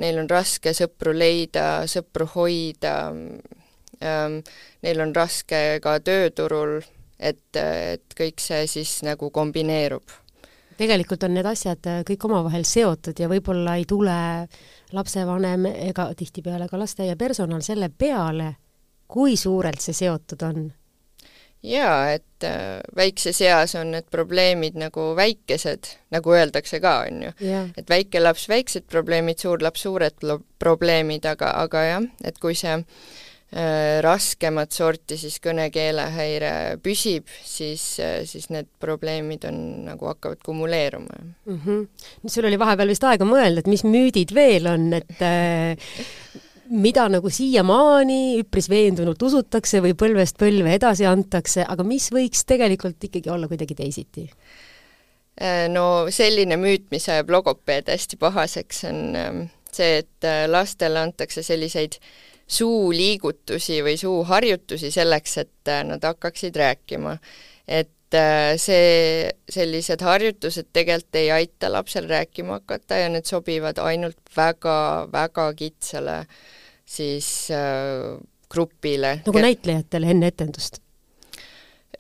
neil 0.03 0.19
on 0.19 0.31
raske 0.31 0.75
sõpru 0.75 1.15
leida, 1.15 1.85
sõpru 1.91 2.27
hoida 2.35 2.95
ähm,, 4.03 4.41
neil 4.83 5.05
on 5.07 5.15
raske 5.15 5.79
ka 5.85 6.01
tööturul, 6.03 6.81
et, 7.19 7.45
et 7.55 8.19
kõik 8.19 8.43
see 8.43 8.67
siis 8.67 8.97
nagu 9.07 9.31
kombineerub 9.31 10.19
tegelikult 10.81 11.25
on 11.27 11.37
need 11.37 11.49
asjad 11.49 11.87
äh, 11.91 12.03
kõik 12.09 12.27
omavahel 12.29 12.65
seotud 12.69 13.19
ja 13.21 13.29
võib-olla 13.31 13.77
ei 13.79 13.87
tule 13.89 14.17
lapsevanem 14.97 15.69
ega 15.71 16.11
tihtipeale 16.17 16.69
ka 16.71 16.81
lasteaia 16.81 17.17
personal 17.21 17.63
selle 17.65 17.91
peale, 17.91 18.55
kui 19.11 19.37
suurelt 19.37 19.83
see 19.85 19.97
seotud 19.97 20.45
on. 20.49 20.69
Jaa, 21.63 22.15
et 22.17 22.47
äh, 22.49 22.79
väikses 22.97 23.43
eas 23.45 23.75
on 23.77 23.93
need 23.93 24.09
probleemid 24.11 24.79
nagu 24.81 25.11
väikesed, 25.17 25.91
nagu 26.15 26.33
öeldakse 26.33 26.81
ka, 26.81 26.95
on 27.09 27.27
ju. 27.27 27.33
Et 27.77 27.91
väike 27.91 28.23
laps 28.23 28.49
väiksed 28.49 28.89
probleemid, 28.89 29.43
suur 29.43 29.61
laps 29.61 29.85
suured 29.85 30.25
probleemid, 30.59 31.29
aga, 31.29 31.53
aga 31.67 31.85
jah, 31.91 32.07
et 32.25 32.41
kui 32.41 32.57
see 32.57 32.79
Äh, 32.81 33.30
raskemat 33.51 34.71
sorti 34.71 35.17
siis 35.19 35.41
kõnekeelehäire 35.43 36.79
püsib, 36.83 37.27
siis, 37.43 37.83
äh, 37.99 38.21
siis 38.29 38.47
need 38.55 38.69
probleemid 38.79 39.43
on 39.49 39.57
nagu 39.89 40.07
hakkavad 40.07 40.39
kumuleeruma 40.47 41.17
mm. 41.19 41.59
-hmm. 41.65 42.29
sul 42.31 42.47
oli 42.47 42.59
vahepeal 42.59 42.95
vist 42.95 43.05
aega 43.05 43.27
mõelda, 43.27 43.65
et 43.65 43.67
mis 43.67 43.83
müüdid 43.83 44.35
veel 44.35 44.71
on, 44.71 44.93
et 44.95 45.27
äh, 45.27 45.91
mida 46.71 47.09
nagu 47.11 47.31
siiamaani 47.31 48.39
üpris 48.45 48.71
veendunult 48.71 49.23
usutakse 49.23 49.83
või 49.83 49.99
põlvest 49.99 50.39
põlve 50.39 50.79
edasi 50.79 51.07
antakse, 51.11 51.67
aga 51.67 51.83
mis 51.83 52.07
võiks 52.15 52.47
tegelikult 52.47 53.03
ikkagi 53.03 53.35
olla 53.35 53.51
kuidagi 53.51 53.75
teisiti? 53.75 54.31
Äh, 55.43 55.67
no 55.69 56.07
selline 56.07 56.55
müüt, 56.55 56.87
mis 56.95 57.09
ajab 57.09 57.35
logopeed 57.35 57.91
hästi 57.91 58.17
pahaseks, 58.17 58.85
on 58.85 59.51
see, 59.73 60.05
et 60.05 60.33
lastele 60.47 60.99
antakse 61.03 61.43
selliseid 61.43 61.99
äh, 61.99 62.11
suuliigutusi 62.51 63.79
või 63.87 63.97
suuharjutusi 64.01 64.91
selleks, 64.91 65.39
et 65.45 65.71
äh, 65.71 65.85
nad 65.87 66.05
hakkaksid 66.05 66.57
rääkima. 66.57 67.17
et 67.69 68.15
äh, 68.15 68.57
see, 68.59 69.31
sellised 69.49 70.03
harjutused 70.03 70.73
tegelikult 70.73 71.21
ei 71.21 71.31
aita 71.31 71.71
lapsel 71.73 72.09
rääkima 72.11 72.59
hakata 72.59 73.05
ja 73.05 73.09
need 73.13 73.29
sobivad 73.29 73.79
ainult 73.79 74.19
väga-väga 74.37 75.53
kitsale 75.55 76.25
siis 76.85 77.51
äh, 77.55 78.19
grupile. 78.51 79.21
nagu 79.27 79.47
näitlejatele 79.47 80.11
enne 80.11 80.33
etendust? 80.35 80.81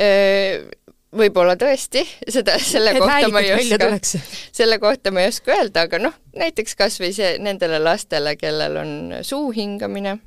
Äh, 0.00 0.66
võib-olla 1.14 1.54
tõesti, 1.59 2.02
seda, 2.26 2.57
selle 2.59 2.97
et 2.97 2.99
kohta 2.99 3.30
ma 3.30 3.45
ei 3.45 3.54
oska, 3.54 4.19
selle 4.50 4.80
kohta 4.83 5.14
ma 5.14 5.23
ei 5.23 5.30
oska 5.30 5.54
öelda, 5.54 5.87
aga 5.87 6.02
noh, 6.02 6.19
näiteks 6.35 6.75
kas 6.78 6.99
või 7.02 7.12
see 7.14 7.37
nendele 7.38 7.78
lastele, 7.83 8.35
kellel 8.40 8.80
on 8.83 8.92
suu 9.26 9.52
hingamine 9.54 10.19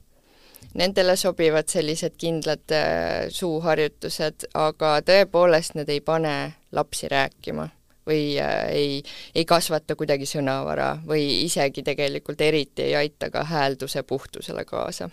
nendele 0.79 1.15
sobivad 1.19 1.69
sellised 1.69 2.17
kindlad 2.17 2.73
äh, 2.73 3.29
suuharjutused, 3.33 4.49
aga 4.53 4.97
tõepoolest 5.05 5.77
need 5.77 5.89
ei 5.93 6.01
pane 6.01 6.35
lapsi 6.73 7.09
rääkima 7.11 7.67
või 8.07 8.37
äh, 8.41 8.63
ei, 8.73 9.01
ei 9.35 9.45
kasvata 9.45 9.95
kuidagi 9.99 10.27
sõnavara 10.27 10.95
või 11.07 11.43
isegi 11.45 11.83
tegelikult 11.85 12.41
eriti 12.41 12.89
ei 12.89 12.95
aita 13.03 13.29
ka 13.33 13.45
häälduse 13.47 14.03
puhtusele 14.03 14.65
kaasa 14.65 15.09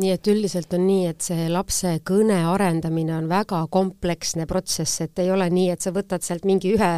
nii 0.00 0.12
et 0.14 0.28
üldiselt 0.30 0.72
on 0.76 0.86
nii, 0.86 1.08
et 1.10 1.24
see 1.24 1.48
lapse 1.50 1.96
kõne 2.06 2.38
arendamine 2.46 3.16
on 3.16 3.26
väga 3.28 3.64
kompleksne 3.74 4.46
protsess, 4.46 5.00
et 5.02 5.18
ei 5.18 5.32
ole 5.34 5.48
nii, 5.50 5.66
et 5.74 5.82
sa 5.82 5.90
võtad 5.90 6.22
sealt 6.22 6.46
mingi 6.46 6.76
ühe 6.76 6.92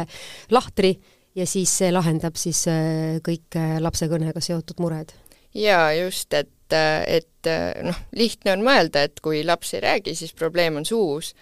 lahtri 0.53 0.93
ja 1.33 1.47
siis 1.49 1.73
see 1.73 1.89
lahendab 1.89 2.37
siis 2.37 2.67
äh, 2.69 3.17
kõik 3.25 3.57
lapse 3.81 4.07
kõnega 4.11 4.45
seotud 4.45 4.79
mured? 4.83 5.15
Jaa, 5.53 5.93
just, 5.93 6.33
et 6.33 6.49
et, 6.73 7.49
noh, 7.85 7.97
lihtne 8.17 8.55
on 8.55 8.63
mõelda, 8.65 9.03
et 9.05 9.19
kui 9.21 9.43
laps 9.45 9.75
ei 9.75 9.83
räägi, 9.83 10.15
siis 10.17 10.33
probleem 10.33 10.79
on 10.79 10.87
suus, 10.89 11.33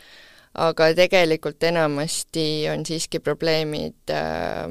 aga 0.59 0.89
tegelikult 0.97 1.63
enamasti 1.63 2.65
on 2.71 2.83
siiski 2.85 3.21
probleemid 3.23 4.11
äh, 4.11 4.65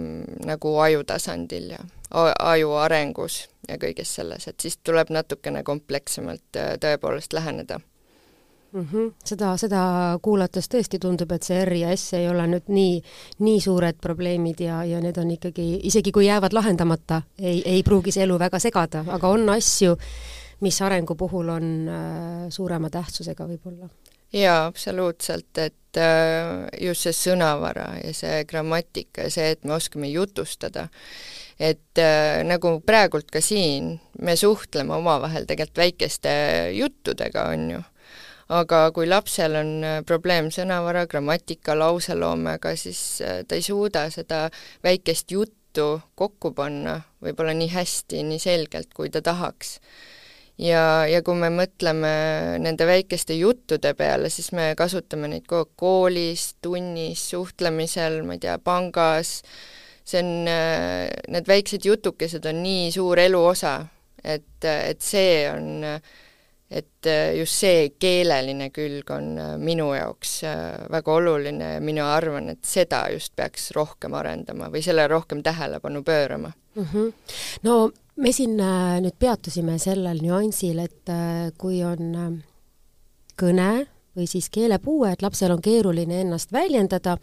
nagu 0.45 0.75
aju 0.85 1.05
tasandil 1.09 1.71
ja 1.73 1.81
aju 2.11 2.75
arengus 2.83 3.47
ja 3.69 3.79
kõiges 3.81 4.13
selles, 4.19 4.49
et 4.51 4.61
siis 4.61 4.77
tuleb 4.85 5.13
natukene 5.15 5.63
komplekssemalt 5.65 6.61
äh, 6.61 6.75
tõepoolest 6.83 7.33
läheneda 7.33 7.81
mm. 8.73 8.87
-hmm. 8.93 9.13
seda, 9.25 9.57
seda 9.57 9.83
kuulates 10.23 10.69
tõesti 10.69 10.99
tundub, 10.99 11.33
et 11.33 11.43
see 11.43 11.65
R 11.65 11.73
ja 11.77 11.97
S 11.97 12.15
ei 12.19 12.29
ole 12.29 12.47
nüüd 12.47 12.69
nii, 12.69 13.01
nii 13.39 13.61
suured 13.61 14.01
probleemid 14.01 14.61
ja, 14.61 14.85
ja 14.85 15.01
need 15.01 15.19
on 15.19 15.31
ikkagi, 15.31 15.81
isegi 15.83 16.13
kui 16.13 16.27
jäävad 16.27 16.53
lahendamata, 16.53 17.23
ei, 17.39 17.63
ei 17.65 17.83
pruugi 17.83 18.13
see 18.13 18.25
elu 18.29 18.39
väga 18.39 18.59
segada, 18.59 19.05
aga 19.09 19.29
on 19.29 19.49
asju, 19.49 19.97
mis 20.61 20.83
arengu 20.83 21.15
puhul 21.15 21.49
on 21.49 21.89
äh, 21.89 22.47
suurema 22.51 22.91
tähtsusega 22.91 23.47
võib-olla? 23.49 23.89
jaa, 24.33 24.67
absoluutselt, 24.67 25.59
et 25.59 25.99
äh, 25.99 26.69
just 26.81 27.07
see 27.07 27.17
sõnavara 27.17 27.93
ja 28.05 28.15
see 28.15 28.45
grammatika 28.49 29.27
ja 29.27 29.35
see, 29.35 29.55
et 29.57 29.65
me 29.65 29.75
oskame 29.75 30.11
jutustada, 30.13 30.89
et 31.59 31.99
äh, 31.99 32.43
nagu 32.47 32.79
praegult 32.87 33.31
ka 33.33 33.43
siin, 33.45 33.97
me 34.23 34.37
suhtleme 34.37 34.95
omavahel 34.95 35.49
tegelikult 35.49 35.83
väikeste 35.83 36.33
juttudega, 36.77 37.49
on 37.55 37.71
ju, 37.75 37.83
aga 38.51 38.85
kui 38.95 39.07
lapsel 39.07 39.55
on 39.61 39.73
probleem 40.07 40.51
sõnavara, 40.55 41.07
grammatika, 41.11 41.77
lauseloomega, 41.79 42.75
siis 42.79 43.01
ta 43.21 43.57
ei 43.59 43.63
suuda 43.63 44.09
seda 44.11 44.49
väikest 44.85 45.31
juttu 45.31 45.87
kokku 46.19 46.51
panna 46.57 46.99
võib-olla 47.23 47.55
nii 47.55 47.71
hästi, 47.71 48.25
nii 48.27 48.41
selgelt, 48.43 48.91
kui 48.95 49.11
ta 49.11 49.23
tahaks. 49.23 49.79
ja, 50.59 51.07
ja 51.07 51.23
kui 51.23 51.39
me 51.39 51.49
mõtleme 51.55 52.11
nende 52.61 52.87
väikeste 52.87 53.37
juttude 53.39 53.95
peale, 53.95 54.31
siis 54.31 54.51
me 54.53 54.73
kasutame 54.77 55.31
neid 55.31 55.47
kogu 55.47 55.63
aeg 55.63 55.77
koolis, 55.77 56.55
tunnis, 56.63 57.23
suhtlemisel, 57.31 58.23
ma 58.27 58.35
ei 58.35 58.43
tea, 58.43 58.59
pangas, 58.59 59.41
see 60.05 60.25
on, 60.25 60.51
need 61.31 61.47
väiksed 61.47 61.87
jutukesed 61.87 62.51
on 62.51 62.65
nii 62.65 62.91
suur 62.93 63.23
eluosa, 63.23 63.79
et, 64.25 64.67
et 64.67 65.01
see 65.01 65.47
on 65.49 65.87
äh, 65.87 66.19
et 66.71 67.07
äh, 67.07 67.35
just 67.39 67.59
see 67.59 67.89
keeleline 67.99 68.69
külg 68.71 69.11
on 69.11 69.33
äh, 69.39 69.55
minu 69.59 69.89
jaoks 69.97 70.37
äh, 70.47 70.85
väga 70.93 71.17
oluline 71.19 71.73
ja 71.75 71.81
mina 71.83 72.07
arvan, 72.15 72.53
et 72.53 72.63
seda 72.67 73.03
just 73.11 73.35
peaks 73.37 73.73
rohkem 73.75 74.15
arendama 74.15 74.71
või 74.71 74.83
sellele 74.87 75.11
rohkem 75.11 75.43
tähelepanu 75.43 76.05
pöörama 76.07 76.53
mm. 76.75 76.87
-hmm. 76.93 77.13
no 77.67 77.91
me 78.17 78.33
siin 78.33 78.57
nüüd 78.57 79.17
peatusime 79.19 79.79
sellel 79.79 80.23
nüansil, 80.23 80.79
et 80.85 81.11
kui 81.59 81.81
on 81.85 82.43
kõne 83.41 83.71
või 84.17 84.27
siis 84.29 84.51
keelepuue, 84.53 85.13
et 85.13 85.23
lapsel 85.23 85.55
on 85.55 85.63
keeruline 85.63 86.21
ennast 86.21 86.53
väljendada, 86.53 87.17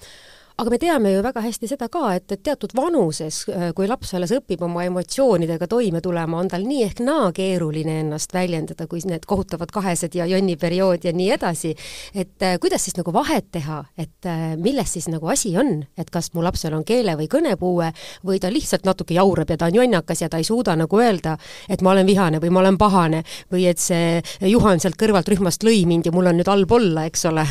aga 0.57 0.71
me 0.73 0.77
teame 0.81 1.11
ju 1.13 1.21
väga 1.21 1.41
hästi 1.45 1.67
seda 1.69 1.85
ka, 1.93 2.15
et, 2.17 2.31
et 2.33 2.41
teatud 2.41 2.71
vanuses, 2.77 3.43
äh, 3.53 3.67
kui 3.77 3.85
laps 3.89 4.15
alles 4.17 4.31
õpib 4.33 4.63
oma 4.65 4.87
emotsioonidega 4.87 5.67
toime 5.69 6.01
tulema, 6.01 6.39
on 6.41 6.49
tal 6.49 6.65
nii 6.65 6.79
ehk 6.87 7.01
naa 7.05 7.27
keeruline 7.35 7.99
ennast 8.01 8.33
väljendada, 8.33 8.87
kui 8.89 9.03
need 9.05 9.27
kohutavad 9.29 9.69
kahesed 9.73 10.17
ja 10.17 10.25
jonniperiood 10.25 11.05
ja 11.05 11.13
nii 11.13 11.29
edasi. 11.35 11.75
et 12.15 12.41
äh, 12.41 12.57
kuidas 12.63 12.87
siis 12.87 12.97
nagu 12.97 13.13
vahet 13.13 13.51
teha, 13.53 13.83
et 13.97 14.25
äh, 14.25 14.57
milles 14.57 14.97
siis 14.97 15.07
nagu 15.13 15.29
asi 15.29 15.53
on, 15.57 15.85
et 15.97 16.09
kas 16.09 16.31
mu 16.33 16.41
lapsel 16.41 16.73
on 16.73 16.85
keele- 16.87 17.17
või 17.21 17.29
kõnepuue 17.29 17.91
või 18.25 18.41
ta 18.41 18.49
lihtsalt 18.49 18.89
natuke 18.89 19.13
jaurab 19.13 19.53
ja 19.53 19.57
ta 19.61 19.69
on 19.69 19.77
jonnakas 19.77 20.25
ja 20.25 20.29
ta 20.29 20.41
ei 20.41 20.47
suuda 20.47 20.75
nagu 20.75 20.97
öelda, 20.97 21.37
et 21.69 21.85
ma 21.85 21.93
olen 21.93 22.09
vihane 22.09 22.41
või 22.41 22.49
ma 22.49 22.65
olen 22.65 22.81
pahane 22.81 23.23
või 23.53 23.69
et 23.69 23.77
see 23.77 24.23
Juhan 24.41 24.81
sealt 24.81 24.97
kõrvalt 24.97 25.29
rühmast 25.29 25.61
lõi 25.61 25.85
mind 25.85 26.09
ja 26.09 26.11
mul 26.11 26.33
on 26.33 26.41
nüüd 26.41 26.49
halb 26.49 26.71
olla, 26.71 27.05
eks 27.05 27.29
ole 27.29 27.45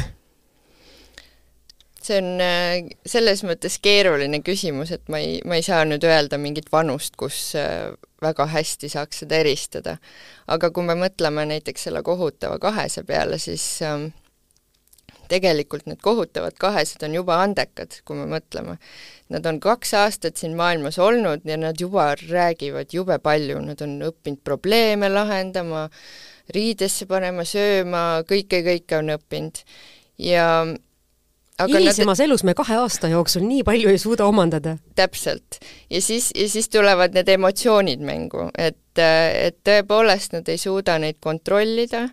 see 2.06 2.18
on 2.22 2.42
äh, 2.42 2.88
selles 3.08 3.42
mõttes 3.46 3.78
keeruline 3.82 4.40
küsimus, 4.46 4.92
et 4.94 5.08
ma 5.12 5.20
ei, 5.22 5.40
ma 5.44 5.58
ei 5.58 5.64
saa 5.66 5.84
nüüd 5.88 6.04
öelda 6.06 6.38
mingit 6.40 6.70
vanust, 6.72 7.16
kus 7.20 7.40
äh, 7.58 7.90
väga 8.22 8.46
hästi 8.52 8.90
saaks 8.92 9.24
seda 9.24 9.40
eristada. 9.42 9.96
aga 10.46 10.70
kui 10.70 10.86
me 10.86 10.96
mõtleme 10.98 11.46
näiteks 11.50 11.88
selle 11.88 12.02
kohutava 12.06 12.58
kahese 12.62 13.04
peale, 13.04 13.38
siis 13.42 13.64
ähm, 13.82 14.08
tegelikult 15.28 15.86
need 15.90 16.00
kohutavad 16.04 16.56
kahesed 16.60 17.02
on 17.06 17.16
juba 17.18 17.40
andekad, 17.42 18.00
kui 18.06 18.18
me 18.18 18.28
mõtleme. 18.30 18.76
Nad 19.34 19.46
on 19.50 19.58
kaks 19.60 19.92
aastat 19.98 20.38
siin 20.38 20.56
maailmas 20.58 21.00
olnud 21.02 21.46
ja 21.48 21.58
nad 21.58 21.80
juba 21.80 22.12
räägivad 22.20 22.94
jube 22.94 23.18
palju, 23.22 23.58
nad 23.64 23.82
on 23.82 23.98
õppinud 24.06 24.42
probleeme 24.46 25.10
lahendama, 25.10 25.88
riidesse 26.54 27.08
panema, 27.10 27.44
sööma, 27.44 28.22
kõike, 28.28 28.62
kõike 28.66 29.00
on 29.00 29.16
õppinud. 29.16 29.64
ja 30.22 30.46
hilisemas 31.64 32.18
nad... 32.18 32.24
elus 32.24 32.44
me 32.44 32.54
kahe 32.54 32.76
aasta 32.76 33.08
jooksul 33.08 33.44
nii 33.46 33.64
palju 33.64 33.90
ei 33.92 33.98
suuda 33.98 34.26
omandada. 34.28 34.76
täpselt. 34.94 35.60
ja 35.90 36.00
siis, 36.02 36.30
ja 36.34 36.48
siis 36.48 36.68
tulevad 36.68 37.14
need 37.16 37.28
emotsioonid 37.28 38.02
mängu, 38.04 38.50
et, 38.58 38.98
et 38.98 39.58
tõepoolest 39.64 40.36
nad 40.36 40.48
ei 40.48 40.58
suuda 40.60 40.98
neid 41.02 41.20
kontrollida, 41.20 42.06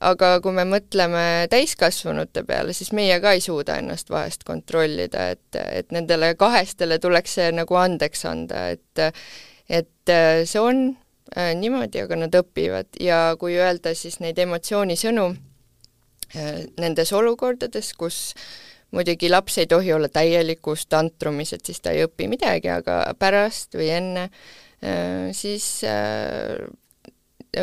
aga 0.00 0.32
kui 0.42 0.52
me 0.56 0.66
mõtleme 0.68 1.46
täiskasvanute 1.50 2.44
peale, 2.48 2.74
siis 2.76 2.92
meie 2.92 3.20
ka 3.22 3.36
ei 3.36 3.44
suuda 3.44 3.78
ennast 3.82 4.10
vahest 4.10 4.44
kontrollida, 4.44 5.30
et, 5.36 5.62
et 5.62 5.94
nendele 5.94 6.34
kahestele 6.38 6.98
tuleks 6.98 7.38
see 7.38 7.48
nagu 7.54 7.78
andeks 7.80 8.26
anda, 8.30 8.68
et 8.74 9.24
et 9.70 10.14
see 10.44 10.60
on 10.60 10.86
äh, 11.38 11.54
niimoodi, 11.56 12.02
aga 12.04 12.18
nad 12.26 12.34
õpivad 12.36 12.98
ja 13.00 13.30
kui 13.40 13.56
öelda 13.56 13.94
siis 13.96 14.18
neid 14.20 14.38
emotsioonisõnu 14.42 15.30
nendes 16.34 17.12
olukordades, 17.14 17.92
kus 17.98 18.34
muidugi 18.94 19.30
laps 19.30 19.58
ei 19.58 19.68
tohi 19.70 19.92
olla 19.92 20.08
täielikus 20.12 20.86
tantrumis, 20.90 21.52
et 21.56 21.66
siis 21.66 21.80
ta 21.82 21.94
ei 21.94 22.04
õpi 22.06 22.28
midagi, 22.30 22.70
aga 22.72 23.02
pärast 23.18 23.76
või 23.78 23.90
enne 23.94 24.26
äh, 24.28 25.30
siis 25.36 25.66
äh, 25.88 26.58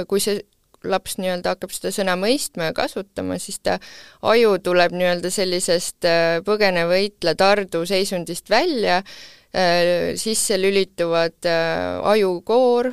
kui 0.10 0.24
see 0.24 0.42
laps 0.88 1.20
nii-öelda 1.22 1.54
hakkab 1.54 1.74
seda 1.76 1.92
sõna 1.94 2.16
mõistma 2.18 2.72
ja 2.72 2.76
kasutama, 2.76 3.38
siis 3.40 3.60
ta 3.62 3.78
aju 4.26 4.56
tuleb 4.66 4.96
nii-öelda 4.98 5.32
sellisest 5.34 6.08
äh, 6.10 6.40
põgene-võitle 6.48 7.36
tardu 7.40 7.86
seisundist 7.90 8.50
välja, 8.52 9.04
sisse 10.16 10.56
lülituvad 10.56 11.44
ajukoor, 12.08 12.88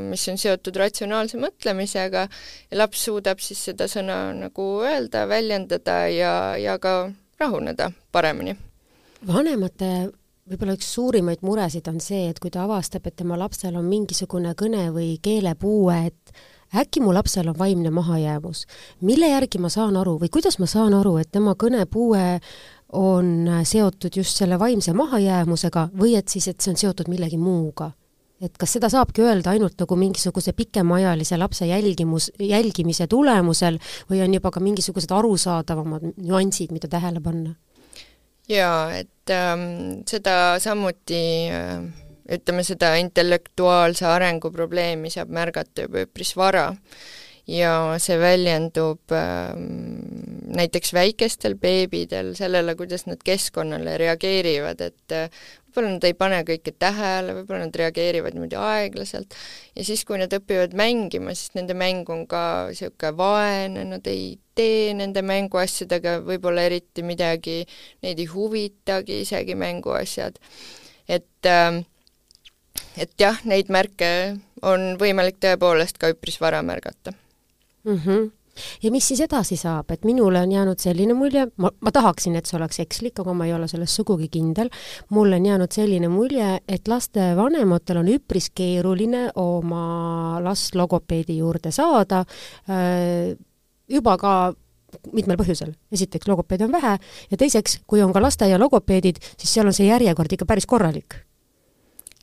mis 0.00 0.28
on 0.32 0.38
seotud 0.40 0.76
ratsionaalse 0.80 1.36
mõtlemisega 1.36 2.22
ja 2.70 2.78
laps 2.78 3.04
suudab 3.04 3.42
siis 3.44 3.60
seda 3.70 3.88
sõna 3.92 4.30
nagu 4.32 4.68
öelda, 4.80 5.26
väljendada 5.28 6.06
ja, 6.08 6.32
ja 6.56 6.78
ka 6.80 7.10
rahuneda 7.40 7.90
paremini. 8.12 8.56
vanemate 9.26 10.08
võib-olla 10.50 10.74
üks 10.74 10.88
suurimaid 10.94 11.44
muresid 11.46 11.88
on 11.90 12.00
see, 12.02 12.28
et 12.30 12.40
kui 12.42 12.50
ta 12.50 12.64
avastab, 12.64 13.06
et 13.06 13.16
tema 13.16 13.38
lapsel 13.38 13.76
on 13.78 13.86
mingisugune 13.86 14.54
kõne- 14.58 14.90
või 14.94 15.12
keelepuue, 15.22 16.06
et 16.06 16.32
äkki 16.74 17.02
mu 17.04 17.14
lapsel 17.14 17.48
on 17.48 17.58
vaimne 17.58 17.90
mahajäämus. 17.90 18.66
mille 19.00 19.28
järgi 19.28 19.58
ma 19.58 19.68
saan 19.68 19.96
aru 19.96 20.18
või 20.18 20.30
kuidas 20.30 20.58
ma 20.58 20.66
saan 20.66 20.94
aru, 20.94 21.16
et 21.18 21.30
tema 21.30 21.54
kõnepuue 21.54 22.40
on 22.92 23.48
seotud 23.64 24.16
just 24.16 24.36
selle 24.36 24.58
vaimse 24.58 24.92
mahajäämusega 24.92 25.90
või 25.94 26.16
et 26.16 26.28
siis, 26.28 26.48
et 26.48 26.60
see 26.60 26.70
on 26.70 26.76
seotud 26.76 27.08
millegi 27.08 27.38
muuga? 27.38 27.92
Et 28.40 28.56
kas 28.60 28.76
seda 28.76 28.88
saabki 28.92 29.24
öelda 29.24 29.52
ainult 29.54 29.76
nagu 29.80 29.96
mingisuguse 30.00 30.54
pikemaajalise 30.56 31.36
lapse 31.40 31.66
jälgimus, 31.68 32.30
jälgimise 32.40 33.06
tulemusel 33.06 33.80
või 34.10 34.22
on 34.24 34.34
juba 34.34 34.52
ka 34.54 34.62
mingisugused 34.64 35.12
arusaadavamad 35.12 36.12
nüansid, 36.16 36.72
mida 36.72 36.88
tähele 36.88 37.20
panna? 37.24 37.54
jaa, 38.50 38.90
et 38.98 39.30
ähm, 39.30 40.02
seda 40.10 40.58
samuti 40.62 41.22
äh, 41.54 41.84
ütleme, 42.30 42.64
seda 42.66 42.94
intellektuaalse 43.00 44.06
arengu 44.10 44.50
probleemi 44.54 45.10
saab 45.12 45.32
märgata 45.34 45.86
juba 45.86 46.06
üpris 46.06 46.34
vara 46.38 46.70
ja 47.50 47.72
see 48.02 48.18
väljendub 48.20 49.14
äh, 49.14 49.54
näiteks 50.56 50.94
väikestel 50.94 51.56
beebidel 51.60 52.34
sellele, 52.38 52.74
kuidas 52.78 53.06
nad 53.08 53.22
keskkonnale 53.24 53.96
reageerivad, 54.00 54.82
et 54.86 55.16
äh, 55.16 55.42
võib-olla 55.70 55.92
nad 55.94 56.04
ei 56.08 56.14
pane 56.18 56.40
kõike 56.48 56.72
tähele, 56.78 57.34
võib-olla 57.38 57.66
nad 57.66 57.76
reageerivad 57.78 58.34
niimoodi 58.34 58.58
aeglaselt 58.58 59.36
ja 59.76 59.84
siis, 59.86 60.02
kui 60.04 60.18
nad 60.18 60.32
õpivad 60.34 60.74
mängima, 60.78 61.34
siis 61.38 61.54
nende 61.54 61.76
mäng 61.78 62.08
on 62.10 62.26
ka 62.30 62.42
niisugune 62.70 63.12
vaene, 63.16 63.84
nad 63.92 64.10
ei 64.10 64.34
tee 64.58 64.90
nende 64.98 65.22
mänguasjadega 65.22 66.18
võib-olla 66.26 66.66
eriti 66.66 67.04
midagi, 67.06 67.62
neid 68.02 68.18
ei 68.18 68.28
huvitagi 68.30 69.22
isegi 69.22 69.54
mänguasjad. 69.54 70.40
et 71.08 71.46
äh, 71.46 71.80
et 72.96 73.14
jah, 73.18 73.38
neid 73.44 73.70
märke 73.70 74.36
on 74.66 74.96
võimalik 75.00 75.38
tõepoolest 75.40 75.98
ka 76.00 76.10
üpris 76.12 76.40
vara 76.40 76.62
märgata 76.62 77.14
mm. 77.84 77.96
-hmm 77.96 78.39
ja 78.82 78.90
mis 78.90 79.08
siis 79.08 79.22
edasi 79.24 79.56
saab, 79.60 79.90
et 79.94 80.04
minule 80.08 80.42
on 80.42 80.52
jäänud 80.52 80.80
selline 80.80 81.14
mulje, 81.14 81.46
ma, 81.62 81.70
ma 81.80 81.92
tahaksin, 81.94 82.36
et 82.38 82.48
see 82.48 82.58
oleks 82.58 82.80
ekslik, 82.84 83.20
aga 83.22 83.34
ma 83.36 83.48
ei 83.48 83.54
ole 83.56 83.68
selles 83.70 83.94
sugugi 83.96 84.30
kindel, 84.32 84.70
mulle 85.16 85.40
on 85.40 85.46
jäänud 85.50 85.74
selline 85.74 86.10
mulje, 86.12 86.50
et 86.68 86.88
lastevanematel 86.88 88.02
on 88.02 88.10
üpris 88.14 88.50
keeruline 88.54 89.28
oma 89.40 90.40
last 90.44 90.74
logopeedi 90.78 91.38
juurde 91.40 91.72
saada, 91.74 92.24
äh, 92.70 93.36
juba 93.90 94.16
ka 94.20 94.34
mitmel 95.14 95.38
põhjusel. 95.38 95.74
esiteks, 95.92 96.26
logopeede 96.28 96.66
on 96.66 96.72
vähe 96.72 96.98
ja 97.30 97.36
teiseks, 97.38 97.80
kui 97.86 98.02
on 98.02 98.12
ka 98.12 98.22
lasteaia 98.22 98.58
logopeedid, 98.58 99.22
siis 99.38 99.54
seal 99.54 99.70
on 99.70 99.76
see 99.76 99.86
järjekord 99.86 100.32
ikka 100.34 100.48
päris 100.50 100.66
korralik 100.66 101.20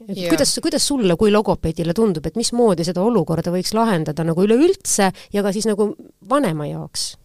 et 0.05 0.17
ja. 0.17 0.29
kuidas, 0.29 0.53
kuidas 0.61 0.87
sulle 0.87 1.15
kui 1.17 1.31
logopeedile 1.33 1.93
tundub, 1.97 2.25
et 2.29 2.37
mismoodi 2.37 2.85
seda 2.85 3.01
olukorda 3.01 3.51
võiks 3.53 3.73
lahendada 3.73 4.25
nagu 4.27 4.43
üleüldse 4.45 5.09
ja 5.33 5.43
ka 5.43 5.53
siis 5.55 5.65
nagu 5.69 5.89
vanema 6.29 6.67
jaoks? 6.69 7.15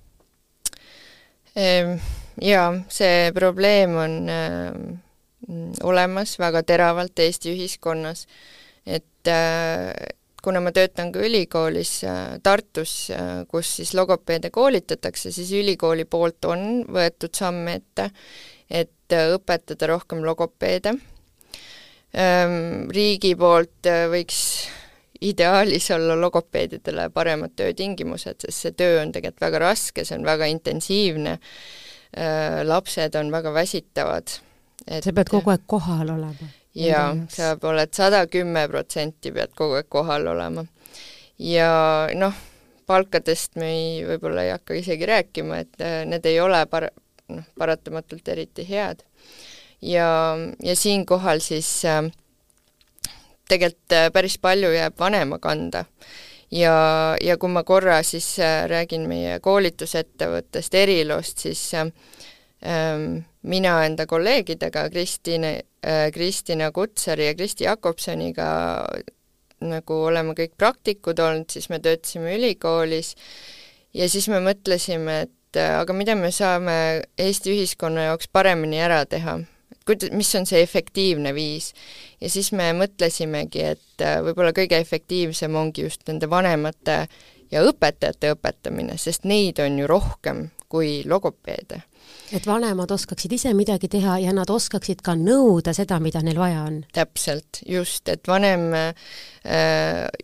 Ehm, 1.57 1.98
jaa, 2.40 2.68
see 2.88 3.33
probleem 3.37 3.96
on 4.00 4.18
äh, 4.33 4.70
olemas 5.83 6.38
väga 6.38 6.62
teravalt 6.66 7.18
Eesti 7.18 7.52
ühiskonnas, 7.55 8.26
et 8.87 9.28
äh, 9.28 9.92
kuna 10.42 10.62
ma 10.62 10.72
töötan 10.74 11.12
ka 11.14 11.22
ülikoolis 11.22 12.02
äh, 12.09 12.38
Tartus, 12.42 13.11
äh, 13.14 13.42
kus 13.50 13.76
siis 13.78 13.94
logopeede 13.94 14.50
koolitatakse, 14.50 15.33
siis 15.35 15.52
ülikooli 15.59 16.05
poolt 16.05 16.44
on 16.50 16.85
võetud 16.90 17.35
samme 17.37 17.78
ette, 17.81 18.11
et 18.70 19.12
õpetada 19.12 19.90
rohkem 19.90 20.22
logopeede. 20.24 20.94
Ähm, 22.12 22.88
riigi 22.92 23.35
poolt 23.37 23.88
võiks 24.12 24.38
ideaalis 25.22 25.90
olla 25.94 26.16
logopeedidele 26.20 27.08
paremad 27.14 27.54
töötingimused, 27.56 28.42
sest 28.46 28.66
see 28.66 28.74
töö 28.76 29.02
on 29.02 29.12
tegelikult 29.14 29.46
väga 29.46 29.61
raske, 29.62 30.04
see 30.04 30.18
on 30.18 30.26
väga 30.26 30.48
intensiivne, 30.50 31.37
lapsed 32.68 33.14
on 33.20 33.30
väga 33.32 33.54
väsitavad. 33.54 34.35
sa 34.88 35.12
pead 35.14 35.30
kogu 35.30 35.54
aeg 35.54 35.62
kohal 35.66 36.11
olema 36.11 36.50
jaa, 36.74 37.12
sa 37.28 37.52
oled 37.68 37.92
sada 37.94 38.24
kümme 38.30 38.64
protsenti 38.70 39.32
pead 39.35 39.52
kogu 39.56 39.78
aeg 39.80 39.88
kohal 39.92 40.26
olema. 40.32 40.64
ja 41.38 42.08
noh, 42.14 42.35
palkadest 42.87 43.56
me 43.61 43.70
ei, 43.72 44.02
võib-olla 44.06 44.46
ei 44.46 44.52
hakka 44.54 44.76
isegi 44.78 45.06
rääkima, 45.08 45.62
et 45.64 45.85
äh, 45.85 46.02
need 46.08 46.26
ei 46.28 46.40
ole 46.40 46.64
par-, 46.70 46.90
noh, 47.32 47.46
paratamatult 47.58 48.28
eriti 48.28 48.66
head. 48.68 49.04
ja, 49.82 50.08
ja 50.62 50.76
siinkohal 50.76 51.40
siis 51.44 51.85
äh, 51.85 52.04
tegelikult 53.52 53.96
äh, 53.96 54.08
päris 54.14 54.38
palju 54.42 54.72
jääb 54.74 54.98
vanema 54.98 55.38
kanda. 55.42 55.84
ja, 56.52 57.16
ja 57.20 57.36
kui 57.40 57.52
ma 57.52 57.62
korra 57.64 58.02
siis 58.04 58.34
äh, 58.40 58.64
räägin 58.70 59.08
meie 59.08 59.38
koolitusettevõttest 59.40 60.74
Eriloost, 60.74 61.44
siis 61.46 61.62
äh, 61.74 61.88
ähm, 62.66 63.22
mina 63.42 63.78
enda 63.86 64.06
kolleegidega, 64.06 64.88
Kristine 64.90 65.54
äh,, 65.86 66.10
Kristina 66.12 66.72
Kutsari 66.72 67.26
ja 67.26 67.34
Kristi 67.34 67.64
Jakobsoniga 67.64 68.50
nagu 69.62 69.98
oleme 70.08 70.34
kõik 70.38 70.56
praktikud 70.58 71.18
olnud, 71.22 71.50
siis 71.52 71.68
me 71.70 71.78
töötasime 71.82 72.36
ülikoolis 72.36 73.14
ja 73.94 74.08
siis 74.10 74.28
me 74.32 74.42
mõtlesime, 74.42 75.22
et 75.26 75.60
aga 75.62 75.94
mida 75.96 76.16
me 76.18 76.32
saame 76.34 76.76
Eesti 77.20 77.52
ühiskonna 77.54 78.08
jaoks 78.10 78.30
paremini 78.32 78.80
ära 78.82 79.02
teha, 79.06 79.38
kuida-, 79.88 80.11
mis 80.16 80.33
on 80.38 80.47
see 80.49 80.62
efektiivne 80.62 81.35
viis. 81.35 81.73
ja 82.21 82.31
siis 82.31 82.53
me 82.53 82.73
mõtlesimegi, 82.77 83.68
et 83.75 84.05
äh, 84.05 84.18
võib-olla 84.25 84.55
kõige 84.57 84.81
efektiivsem 84.81 85.57
ongi 85.57 85.87
just 85.87 86.07
nende 86.09 86.31
vanemate 86.31 87.07
ja 87.53 87.62
õpetajate 87.68 88.35
õpetamine, 88.37 88.99
sest 88.99 89.25
neid 89.25 89.61
on 89.62 89.79
ju 89.79 89.88
rohkem 89.90 90.49
kui 90.73 91.03
logopeede 91.07 91.83
et 92.33 92.46
vanemad 92.48 92.90
oskaksid 92.94 93.33
ise 93.37 93.53
midagi 93.57 93.88
teha 93.92 94.16
ja 94.22 94.33
nad 94.35 94.51
oskaksid 94.51 95.03
ka 95.05 95.14
nõuda 95.18 95.75
seda, 95.77 95.98
mida 96.03 96.22
neil 96.25 96.38
vaja 96.40 96.64
on. 96.68 96.81
täpselt, 96.96 97.61
just, 97.68 98.09
et 98.09 98.29
vanem 98.29 98.68
äh, 98.77 98.92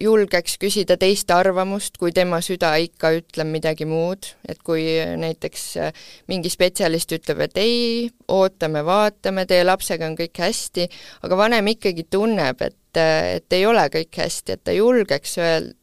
julgeks 0.01 0.57
küsida 0.62 0.98
teist 1.01 1.31
arvamust, 1.35 1.98
kui 2.01 2.14
tema 2.16 2.40
süda 2.44 2.74
ikka 2.81 3.12
ütleb 3.20 3.51
midagi 3.53 3.88
muud, 3.88 4.31
et 4.48 4.62
kui 4.64 4.87
näiteks 5.20 5.66
äh, 5.83 6.05
mingi 6.33 6.53
spetsialist 6.53 7.12
ütleb, 7.18 7.44
et 7.48 7.61
ei, 7.61 8.09
ootame, 8.33 8.85
vaatame, 8.87 9.46
teie 9.48 9.66
lapsega 9.66 10.09
on 10.09 10.16
kõik 10.18 10.44
hästi, 10.44 10.88
aga 11.29 11.40
vanem 11.40 11.74
ikkagi 11.74 12.09
tunneb, 12.11 12.64
et, 12.64 12.81
äh, 12.96 13.35
et 13.38 13.59
ei 13.59 13.68
ole 13.68 13.88
kõik 13.92 14.22
hästi, 14.24 14.57
et 14.57 14.64
ta 14.64 14.77
julgeks 14.77 15.38
öelda, 15.42 15.74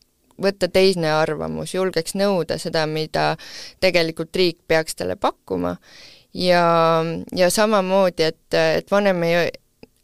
võtta 0.42 0.68
teine 0.68 1.12
arvamus, 1.16 1.74
julgeks 1.74 2.16
nõuda 2.20 2.58
seda, 2.62 2.86
mida 2.88 3.36
tegelikult 3.80 4.36
riik 4.36 4.60
peaks 4.68 4.96
talle 4.96 5.16
pakkuma 5.16 5.76
ja, 6.34 6.66
ja 7.36 7.50
samamoodi, 7.50 8.24
et, 8.24 8.58
et 8.80 8.92
vanem 8.92 9.24
ei, 9.24 9.50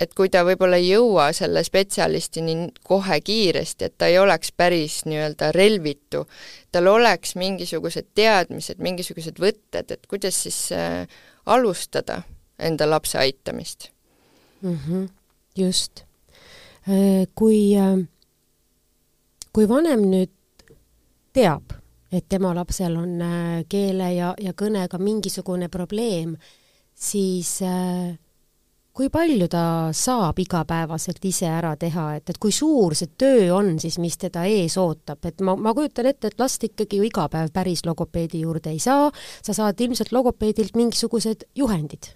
et 0.01 0.13
kui 0.17 0.31
ta 0.33 0.41
võib-olla 0.45 0.79
ei 0.81 0.89
jõua 0.89 1.29
selle 1.35 1.63
spetsialistini 1.65 2.71
kohe 2.87 3.19
kiiresti, 3.21 3.87
et 3.87 3.97
ta 4.01 4.09
ei 4.09 4.17
oleks 4.21 4.53
päris 4.57 5.01
nii-öelda 5.05 5.51
relvitu, 5.55 6.25
tal 6.71 6.89
oleks 6.89 7.35
mingisugused 7.39 8.09
teadmised, 8.17 8.81
mingisugused 8.81 9.41
võtted, 9.41 9.93
et 9.93 10.07
kuidas 10.09 10.43
siis 10.45 10.61
äh, 10.75 11.03
alustada 11.45 12.21
enda 12.61 12.87
lapse 12.89 13.17
aitamist 13.17 13.89
mm. 14.61 14.79
-hmm, 14.79 15.09
just. 15.55 16.03
Äh, 16.89 17.27
kui, 17.35 17.75
äh, 17.77 18.07
kui 19.53 19.67
vanem 19.69 20.03
nüüd 20.11 20.31
teab, 21.35 21.73
et 22.11 22.27
tema 22.29 22.53
lapsel 22.55 22.97
on 22.99 23.21
äh, 23.23 23.61
keele 23.69 24.11
ja, 24.15 24.33
ja 24.39 24.55
kõnega 24.57 24.99
mingisugune 24.99 25.69
probleem, 25.71 26.35
siis 26.95 27.57
äh, 27.63 28.11
kui 28.91 29.07
palju 29.11 29.47
ta 29.51 29.63
saab 29.95 30.39
igapäevaselt 30.43 31.23
ise 31.27 31.47
ära 31.51 31.73
teha, 31.79 32.07
et, 32.19 32.33
et 32.33 32.39
kui 32.41 32.51
suur 32.55 32.95
see 32.97 33.13
töö 33.19 33.51
on 33.55 33.77
siis, 33.79 33.97
mis 34.03 34.19
teda 34.19 34.43
ees 34.47 34.75
ootab, 34.79 35.23
et 35.27 35.43
ma, 35.43 35.55
ma 35.55 35.75
kujutan 35.75 36.11
ette, 36.11 36.31
et 36.31 36.43
last 36.43 36.63
ikkagi 36.67 36.99
ju 36.99 37.07
iga 37.07 37.27
päev 37.31 37.53
päris 37.55 37.85
logopeedi 37.87 38.43
juurde 38.43 38.73
ei 38.75 38.81
saa, 38.83 39.07
sa 39.43 39.55
saad 39.55 39.79
ilmselt 39.79 40.11
logopeedilt 40.15 40.75
mingisugused 40.79 41.47
juhendid. 41.55 42.11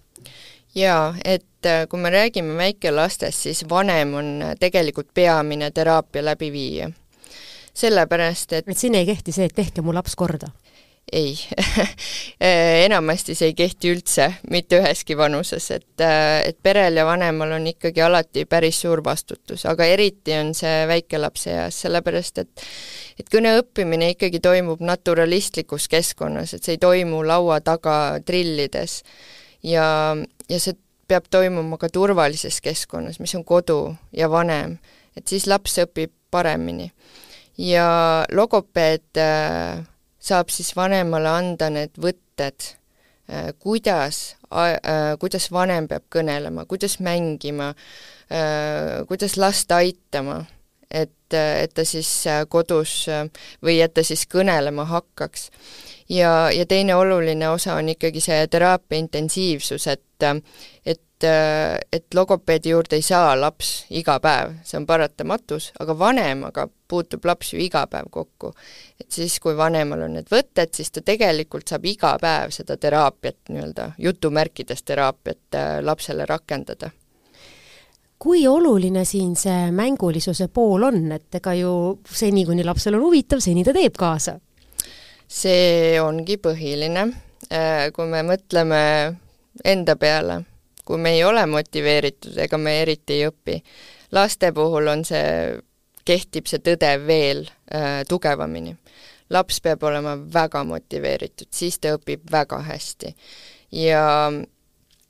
Jaa, 0.75 1.13
et 1.23 1.67
äh, 1.67 1.85
kui 1.87 2.03
me 2.03 2.11
räägime 2.11 2.57
väikelastest, 2.59 3.47
siis 3.47 3.63
vanem 3.69 4.11
on 4.19 4.31
tegelikult 4.59 5.13
peamine 5.15 5.71
teraapia 5.71 6.25
läbiviija 6.25 6.91
sellepärast 7.75 8.53
et 8.59 8.69
et 8.71 8.77
siin 8.77 8.95
ei 8.95 9.05
kehti 9.07 9.35
see, 9.35 9.49
et 9.49 9.55
tehke 9.55 9.83
mu 9.85 9.93
laps 9.95 10.15
korda? 10.15 10.51
ei 11.11 11.37
enamasti 12.85 13.35
see 13.35 13.51
ei 13.51 13.55
kehti 13.57 13.91
üldse, 13.93 14.25
mitte 14.49 14.79
üheski 14.81 15.17
vanuses, 15.17 15.67
et, 15.71 16.01
et 16.01 16.57
perel 16.63 16.97
ja 16.97 17.05
vanemal 17.05 17.53
on 17.59 17.67
ikkagi 17.69 18.01
alati 18.01 18.45
päris 18.49 18.79
suur 18.81 19.03
vastutus, 19.05 19.67
aga 19.69 19.85
eriti 19.85 20.33
on 20.33 20.53
see 20.57 20.85
väikelapse 20.89 21.53
eas, 21.53 21.81
sellepärast 21.85 22.41
et 22.41 22.65
et 23.19 23.29
kõne 23.31 23.53
õppimine 23.61 24.09
ikkagi 24.15 24.41
toimub 24.43 24.81
naturalistlikus 24.83 25.87
keskkonnas, 25.87 26.55
et 26.55 26.65
see 26.65 26.75
ei 26.75 26.81
toimu 26.81 27.21
laua 27.23 27.61
taga 27.61 28.17
trillides. 28.25 29.03
ja, 29.63 29.85
ja 30.49 30.59
see 30.59 30.73
peab 31.07 31.29
toimuma 31.29 31.77
ka 31.77 31.89
turvalises 31.93 32.57
keskkonnas, 32.65 33.21
mis 33.21 33.35
on 33.37 33.45
kodu 33.45 33.93
ja 34.11 34.29
vanem, 34.29 34.79
et 35.15 35.27
siis 35.29 35.45
laps 35.47 35.77
õpib 35.85 36.11
paremini 36.33 36.89
ja 37.57 38.25
logopeed 38.31 39.19
äh, 39.19 39.83
saab 40.19 40.51
siis 40.53 40.73
vanemale 40.75 41.29
anda 41.31 41.69
need 41.73 41.95
võtted, 42.01 42.71
äh, 43.29 43.51
kuidas, 43.59 44.35
äh, 44.51 45.15
kuidas 45.21 45.49
vanem 45.51 45.87
peab 45.91 46.07
kõnelema, 46.13 46.65
kuidas 46.69 46.99
mängima, 46.99 47.73
kuidas 49.05 49.35
last 49.37 49.69
aitama, 49.69 50.39
et, 50.89 51.29
et 51.29 51.73
ta 51.77 51.83
siis 51.85 52.09
kodus 52.49 53.03
või 53.61 53.75
et 53.85 53.93
ta 53.93 54.01
siis 54.01 54.23
kõnelema 54.25 54.87
hakkaks. 54.89 55.51
ja, 56.09 56.49
ja 56.49 56.65
teine 56.65 56.95
oluline 56.95 57.49
osa 57.49 57.75
on 57.75 57.89
ikkagi 57.93 58.23
see 58.25 58.47
teraapia 58.47 58.97
intensiivsus, 58.97 59.85
et, 59.93 60.25
et 60.85 61.04
et, 61.23 61.85
et 61.91 62.13
logopeedi 62.13 62.69
juurde 62.69 62.97
ei 62.97 63.03
saa 63.05 63.35
laps 63.39 63.85
iga 63.95 64.17
päev, 64.19 64.57
see 64.63 64.77
on 64.79 64.85
paratamatus, 64.87 65.71
aga 65.79 65.95
vanemaga 65.97 66.67
puutub 66.87 67.25
laps 67.25 67.53
ju 67.53 67.59
iga 67.61 67.85
päev 67.87 68.09
kokku. 68.11 68.53
et 68.99 69.11
siis, 69.11 69.39
kui 69.39 69.55
vanemal 69.57 70.05
on 70.05 70.13
need 70.17 70.29
võtted, 70.31 70.73
siis 70.73 70.91
ta 70.91 71.01
tegelikult 71.01 71.67
saab 71.67 71.85
iga 71.85 72.15
päev 72.21 72.51
seda 72.51 72.77
teraapiat 72.77 73.49
nii-öelda, 73.49 73.91
jutumärkides 73.97 74.83
teraapiat 74.83 75.55
äh, 75.55 75.79
lapsele 75.81 76.25
rakendada 76.25 76.91
kui 78.19 78.47
oluline 78.47 79.03
siin 79.05 79.35
see 79.35 79.71
mängulisuse 79.75 80.47
pool 80.47 80.87
on, 80.87 81.11
et 81.11 81.35
ega 81.35 81.53
ju 81.53 81.99
seni, 82.09 82.45
kuni 82.45 82.63
lapsel 82.63 82.95
on 82.95 83.03
huvitav, 83.05 83.43
seni 83.43 83.63
ta 83.63 83.73
teeb 83.75 83.95
kaasa? 83.97 84.39
see 85.27 85.97
ongi 85.99 86.37
põhiline, 86.37 87.07
äh, 87.49 87.87
kui 87.93 88.05
me 88.07 88.21
mõtleme 88.23 88.81
enda 89.65 89.95
peale 89.97 90.43
kui 90.85 90.97
me 91.01 91.15
ei 91.17 91.23
ole 91.23 91.45
motiveeritud, 91.49 92.37
ega 92.45 92.57
me 92.61 92.79
eriti 92.81 93.19
ei 93.19 93.29
õpi. 93.29 93.59
laste 94.11 94.51
puhul 94.53 94.87
on 94.87 95.05
see, 95.05 95.59
kehtib 96.05 96.47
see 96.47 96.61
tõde 96.63 96.91
veel 97.07 97.45
äh, 97.73 98.03
tugevamini. 98.09 98.75
laps 99.29 99.61
peab 99.61 99.83
olema 99.83 100.15
väga 100.33 100.63
motiveeritud, 100.63 101.47
siis 101.51 101.79
ta 101.79 101.95
õpib 101.97 102.29
väga 102.31 102.61
hästi. 102.69 103.15
ja 103.71 104.31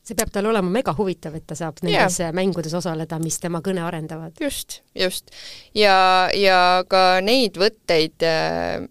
see 0.05 0.15
peab 0.17 0.31
talle 0.31 0.51
olema 0.51 0.69
mega 0.69 0.93
huvitav, 0.97 1.35
et 1.35 1.47
ta 1.47 1.57
saab 1.57 1.81
nendes 1.83 2.19
ja. 2.19 2.31
mängudes 2.35 2.73
osaleda, 2.77 3.19
mis 3.19 3.39
tema 3.41 3.61
kõne 3.65 3.83
arendavad. 3.85 4.35
just, 4.41 4.81
just. 4.95 5.31
ja, 5.73 6.29
ja 6.33 6.83
ka 6.87 7.19
neid 7.25 7.57
võtteid 7.59 8.25
äh, 8.25 8.85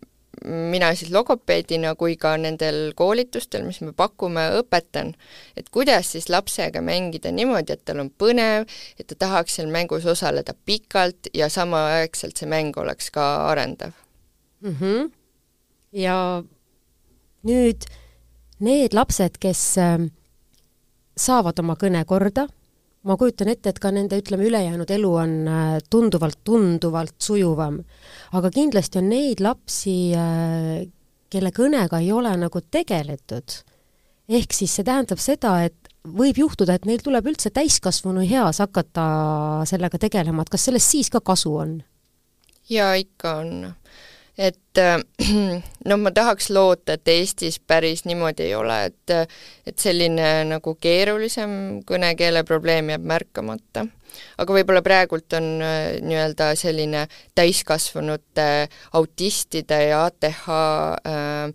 mina 0.44 0.90
siis 0.94 1.10
logopeedina 1.12 1.94
kui 1.98 2.16
ka 2.20 2.34
nendel 2.40 2.92
koolitustel, 2.96 3.64
mis 3.66 3.80
me 3.80 3.92
pakume, 3.96 4.44
õpetan, 4.60 5.14
et 5.56 5.70
kuidas 5.72 6.12
siis 6.12 6.28
lapsega 6.28 6.82
mängida 6.84 7.32
niimoodi, 7.32 7.76
et 7.76 7.84
tal 7.84 8.02
on 8.04 8.10
põnev, 8.10 8.68
et 9.00 9.06
ta 9.08 9.18
tahaks 9.26 9.58
seal 9.58 9.70
mängus 9.72 10.06
osaleda 10.10 10.54
pikalt 10.66 11.30
ja 11.34 11.48
samaaegselt 11.52 12.40
see 12.40 12.50
mäng 12.50 12.76
oleks 12.80 13.10
ka 13.14 13.28
arendav 13.50 13.94
mm. 14.60 14.76
-hmm. 14.80 15.10
ja 15.92 16.42
nüüd 17.44 17.88
need 18.60 18.94
lapsed, 18.94 19.40
kes 19.40 19.78
äh, 19.78 19.98
saavad 21.16 21.58
oma 21.58 21.76
kõne 21.80 22.04
korda 22.04 22.48
ma 23.04 23.16
kujutan 23.20 23.50
ette, 23.52 23.72
et 23.72 23.80
ka 23.80 23.92
nende, 23.92 24.18
ütleme, 24.20 24.46
ülejäänud 24.48 24.90
elu 24.96 25.12
on 25.20 25.32
äh, 25.48 25.76
tunduvalt, 25.90 26.40
tunduvalt 26.44 27.16
sujuvam. 27.20 27.78
aga 28.32 28.50
kindlasti 28.50 29.00
on 29.00 29.08
neid 29.12 29.42
lapsi, 29.44 29.96
äh, 30.16 30.84
kelle 31.30 31.52
kõnega 31.54 32.00
ei 32.00 32.12
ole 32.12 32.34
nagu 32.40 32.60
tegeletud. 32.70 33.60
ehk 34.28 34.56
siis 34.56 34.74
see 34.76 34.84
tähendab 34.84 35.20
seda, 35.20 35.58
et 35.64 35.92
võib 36.04 36.38
juhtuda, 36.38 36.74
et 36.74 36.86
neil 36.88 37.02
tuleb 37.04 37.26
üldse 37.32 37.50
täiskasvanu 37.50 38.24
eas 38.24 38.60
hakata 38.60 39.06
sellega 39.68 39.98
tegelema, 39.98 40.42
et 40.42 40.52
kas 40.52 40.68
sellest 40.68 40.96
siis 40.96 41.10
ka 41.10 41.20
kasu 41.20 41.56
on? 41.56 41.78
jaa, 42.70 42.94
ikka 42.96 43.38
on 43.42 43.74
et 44.38 44.80
noh, 45.88 45.98
ma 46.00 46.12
tahaks 46.14 46.50
loota, 46.50 46.96
et 46.96 47.08
Eestis 47.08 47.60
päris 47.60 48.04
niimoodi 48.08 48.48
ei 48.48 48.54
ole, 48.58 48.78
et 48.90 49.14
et 49.66 49.78
selline 49.78 50.30
nagu 50.48 50.74
keerulisem 50.80 51.82
kõnekeele 51.86 52.44
probleem 52.46 52.90
jääb 52.90 53.06
märkamata. 53.14 53.86
aga 54.38 54.54
võib-olla 54.54 54.82
praegult 54.82 55.32
on 55.38 55.62
äh, 55.62 55.98
nii-öelda 56.02 56.54
selline 56.58 57.06
täiskasvanute 57.34 58.68
autistide 58.92 59.80
ja 59.88 60.04
ATH 60.06 60.48
äh, 60.50 61.54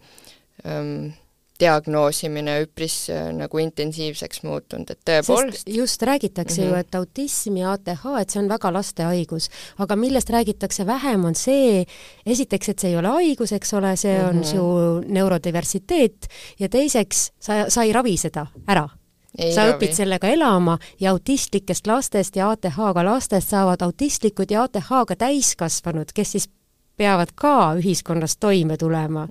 äh, 0.66 1.14
diagnoosimine 1.60 2.60
üpris 2.64 2.96
äh, 3.14 3.30
nagu 3.36 3.62
intensiivseks 3.62 4.44
muutunud, 4.48 4.90
et 4.94 5.00
tõepoolest 5.08 5.70
just 5.74 6.02
räägitakse 6.08 6.62
mm 6.62 6.68
-hmm. 6.68 6.76
ju, 6.76 6.80
et 6.80 6.96
autism 6.96 7.58
ja 7.58 7.72
ATH, 7.72 8.06
et 8.22 8.30
see 8.30 8.42
on 8.42 8.50
väga 8.50 8.74
laste 8.74 9.04
haigus, 9.04 9.50
aga 9.78 9.96
millest 9.96 10.30
räägitakse 10.30 10.86
vähem, 10.86 11.26
on 11.26 11.36
see, 11.36 11.86
esiteks, 12.26 12.70
et 12.70 12.80
see 12.80 12.92
ei 12.92 12.98
ole 12.98 13.08
haigus, 13.08 13.52
eks 13.52 13.74
ole, 13.74 13.96
see 13.96 14.24
on 14.24 14.36
mm 14.36 14.42
-hmm. 14.42 14.52
su 14.52 15.04
neurodiversiteet, 15.08 16.28
ja 16.60 16.70
teiseks, 16.70 17.32
sa, 17.40 17.66
sa 17.70 17.84
ei 17.84 17.94
ravi 17.94 18.18
seda 18.18 18.48
ära 18.68 18.90
ei 19.38 19.54
sa 19.54 19.66
ravi. 19.66 19.78
õpid 19.78 19.94
sellega 19.94 20.28
elama 20.28 20.78
ja 21.00 21.12
autistlikest 21.12 21.88
lastest 21.88 22.36
ja 22.36 22.50
ATH-ga 22.50 23.06
lastest 23.06 23.50
saavad 23.50 23.82
autistlikud 23.82 24.52
ja 24.52 24.64
ATH-ga 24.64 25.16
täiskasvanud, 25.16 26.12
kes 26.14 26.32
siis 26.32 26.50
peavad 26.98 27.32
ka 27.36 27.76
ühiskonnas 27.80 28.38
toime 28.40 28.78
tulema 28.78 29.28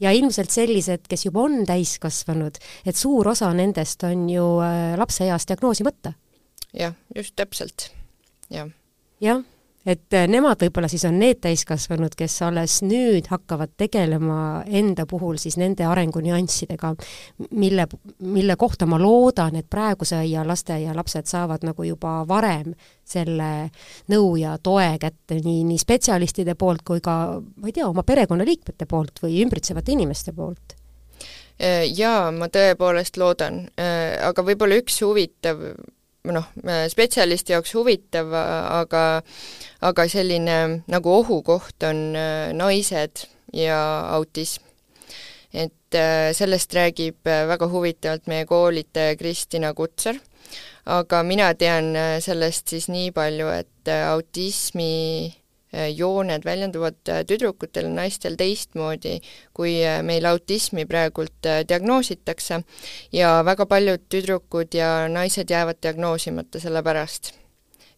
ja 0.00 0.12
ilmselt 0.12 0.50
sellised, 0.50 1.06
kes 1.08 1.26
juba 1.28 1.46
on 1.46 1.64
täiskasvanud, 1.66 2.58
et 2.86 2.96
suur 2.96 3.28
osa 3.32 3.52
nendest 3.56 4.04
on 4.08 4.28
ju 4.30 4.46
äh, 4.64 4.94
lapseeas 4.98 5.48
diagnoosimata. 5.48 6.12
jah, 6.76 6.94
just 7.16 7.36
täpselt, 7.36 7.90
jah. 8.50 8.70
jah 9.20 9.44
et 9.86 10.14
äh, 10.18 10.26
nemad 10.30 10.60
võib-olla 10.60 10.88
siis 10.90 11.04
on 11.08 11.18
need 11.20 11.38
täiskasvanud, 11.44 12.14
kes 12.18 12.34
alles 12.46 12.80
nüüd 12.86 13.28
hakkavad 13.30 13.76
tegelema 13.78 14.64
enda 14.66 15.06
puhul 15.08 15.38
siis 15.40 15.58
nende 15.60 15.86
arengunüanssidega, 15.86 16.92
mille, 17.58 17.86
mille 18.26 18.56
kohta 18.58 18.88
ma 18.90 18.98
loodan, 19.00 19.56
et 19.60 19.68
praeguse 19.70 20.18
aia 20.18 20.44
lasteaia 20.46 20.94
lapsed 20.96 21.30
saavad 21.30 21.66
nagu 21.66 21.86
juba 21.86 22.18
varem 22.28 22.74
selle 23.06 23.50
nõu 24.10 24.34
ja 24.40 24.56
toe 24.58 24.96
kätte 25.02 25.38
nii, 25.44 25.62
nii 25.68 25.78
spetsialistide 25.78 26.56
poolt 26.58 26.82
kui 26.86 27.02
ka, 27.04 27.38
ma 27.38 27.70
ei 27.70 27.76
tea, 27.76 27.86
oma 27.86 28.02
perekonnaliikmete 28.06 28.88
poolt 28.90 29.22
või 29.22 29.40
ümbritsevate 29.44 29.94
inimeste 29.94 30.34
poolt. 30.36 30.74
Jaa, 31.56 32.30
ma 32.36 32.50
tõepoolest 32.52 33.16
loodan, 33.16 33.62
aga 33.80 34.42
võib-olla 34.44 34.76
üks 34.76 34.98
huvitav 35.00 35.62
noh, 36.32 36.48
spetsialisti 36.88 37.54
jaoks 37.54 37.74
huvitav, 37.76 38.32
aga 38.34 39.02
aga 39.84 40.06
selline 40.08 40.82
nagu 40.90 41.16
ohukoht 41.20 41.84
on 41.88 42.16
äh, 42.16 42.52
naised 42.56 43.26
ja 43.52 43.78
autism. 44.16 44.62
et 45.52 45.94
äh, 45.94 46.32
sellest 46.32 46.74
räägib 46.74 47.26
äh, 47.26 47.46
väga 47.48 47.68
huvitavalt 47.68 48.26
meie 48.26 48.46
koolitaja 48.46 49.16
Kristina 49.16 49.74
Kutsar, 49.74 50.18
aga 50.86 51.22
mina 51.22 51.54
tean 51.54 51.94
sellest 52.20 52.68
siis 52.68 52.88
nii 52.88 53.10
palju, 53.10 53.48
et 53.48 53.88
autismi 54.10 55.32
jooned 55.96 56.44
väljenduvad 56.44 57.08
äh, 57.08 57.22
tüdrukutel 57.28 57.88
ja 57.88 57.94
naistel 57.94 58.36
teistmoodi, 58.38 59.18
kui 59.56 59.78
äh, 59.84 60.00
meil 60.06 60.26
autismi 60.28 60.86
praegult 60.88 61.48
diagnoositakse 61.68 62.62
ja 63.12 63.32
väga 63.46 63.66
paljud 63.70 64.06
tüdrukud 64.12 64.76
ja 64.76 65.08
naised 65.12 65.50
jäävad 65.50 65.82
diagnoosimata 65.82 66.62
selle 66.62 66.82
pärast. 66.86 67.34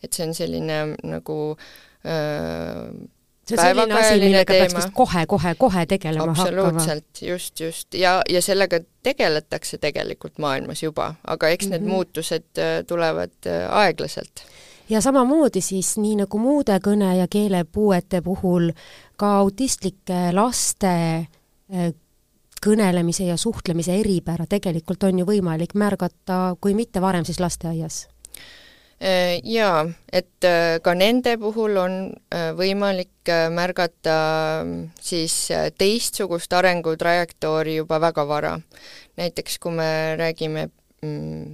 et 0.02 0.14
see 0.14 0.26
on 0.28 0.34
selline 0.34 0.74
nagu 1.02 1.36
öö, 2.06 2.90
see 3.48 3.56
on 3.56 3.62
selline 3.64 3.96
asi, 3.98 4.20
millega 4.22 4.54
peaks 4.54 4.76
vist 4.76 4.92
kohe-kohe-kohe 4.94 5.82
tegelema 5.90 6.30
absoluutselt, 6.30 7.02
hakkama. 7.02 7.30
just, 7.32 7.60
just. 7.60 7.94
ja, 7.94 8.20
ja 8.30 8.42
sellega 8.42 8.78
tegeletakse 9.02 9.80
tegelikult 9.82 10.38
maailmas 10.38 10.82
juba, 10.82 11.14
aga 11.26 11.48
eks 11.48 11.66
mm 11.66 11.68
-hmm. 11.68 11.72
need 11.72 11.82
mhm. 11.82 11.90
muutused 11.90 12.62
tulevad 12.86 13.50
aeglaselt 13.68 14.46
ja 14.90 15.00
samamoodi 15.00 15.60
siis 15.60 15.96
nii 15.98 16.16
nagu 16.22 16.38
muude 16.38 16.78
kõne- 16.84 17.16
ja 17.18 17.28
keelepuuete 17.30 18.22
puhul 18.22 18.70
ka 19.16 19.36
autistlike 19.38 20.32
laste 20.32 20.92
eh, 21.72 21.92
kõnelemise 22.64 23.28
ja 23.28 23.36
suhtlemise 23.36 24.00
eripära 24.00 24.46
tegelikult 24.46 25.02
on 25.02 25.18
ju 25.18 25.26
võimalik 25.26 25.74
märgata, 25.74 26.56
kui 26.60 26.74
mitte 26.74 27.00
varem, 27.00 27.24
siis 27.24 27.40
lasteaias 27.40 28.08
eh, 29.00 29.40
Jaa, 29.44 29.84
et 30.12 30.44
eh, 30.44 30.80
ka 30.82 30.94
nende 30.94 31.36
puhul 31.38 31.76
on 31.76 32.00
võimalik 32.56 33.32
märgata 33.50 34.18
mm, 34.64 34.88
siis 35.00 35.50
teistsugust 35.78 36.52
arengutrajektoori 36.52 37.76
juba 37.76 38.00
väga 38.00 38.28
vara. 38.28 38.60
näiteks 39.16 39.58
kui 39.58 39.72
me 39.72 40.16
räägime 40.16 40.68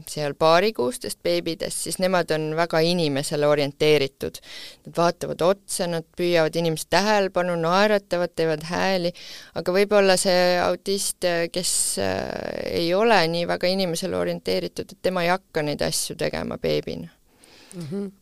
seal 0.09 0.35
paarikuustest 0.39 1.19
beebidest, 1.23 1.83
siis 1.85 1.99
nemad 2.01 2.31
on 2.33 2.55
väga 2.57 2.81
inimesele 2.81 3.47
orienteeritud. 3.47 4.41
Nad 4.87 4.97
vaatavad 4.97 5.45
otsa, 5.45 5.89
nad 5.91 6.07
püüavad 6.17 6.57
inimeste 6.57 6.95
tähelepanu, 6.97 7.57
naeratavad, 7.61 8.33
teevad 8.37 8.65
hääli, 8.71 9.13
aga 9.61 9.77
võib-olla 9.77 10.17
see 10.21 10.57
autist, 10.65 11.29
kes 11.53 11.75
äh, 12.01 12.25
ei 12.81 12.89
ole 12.97 13.21
nii 13.29 13.45
väga 13.51 13.69
inimesele 13.69 14.17
orienteeritud, 14.17 14.97
et 14.97 15.03
tema 15.05 15.27
ei 15.27 15.33
hakka 15.35 15.65
neid 15.67 15.85
asju 15.85 16.17
tegema 16.17 16.59
beebina 16.59 17.09
mm. 17.75 17.89
-hmm 17.91 18.13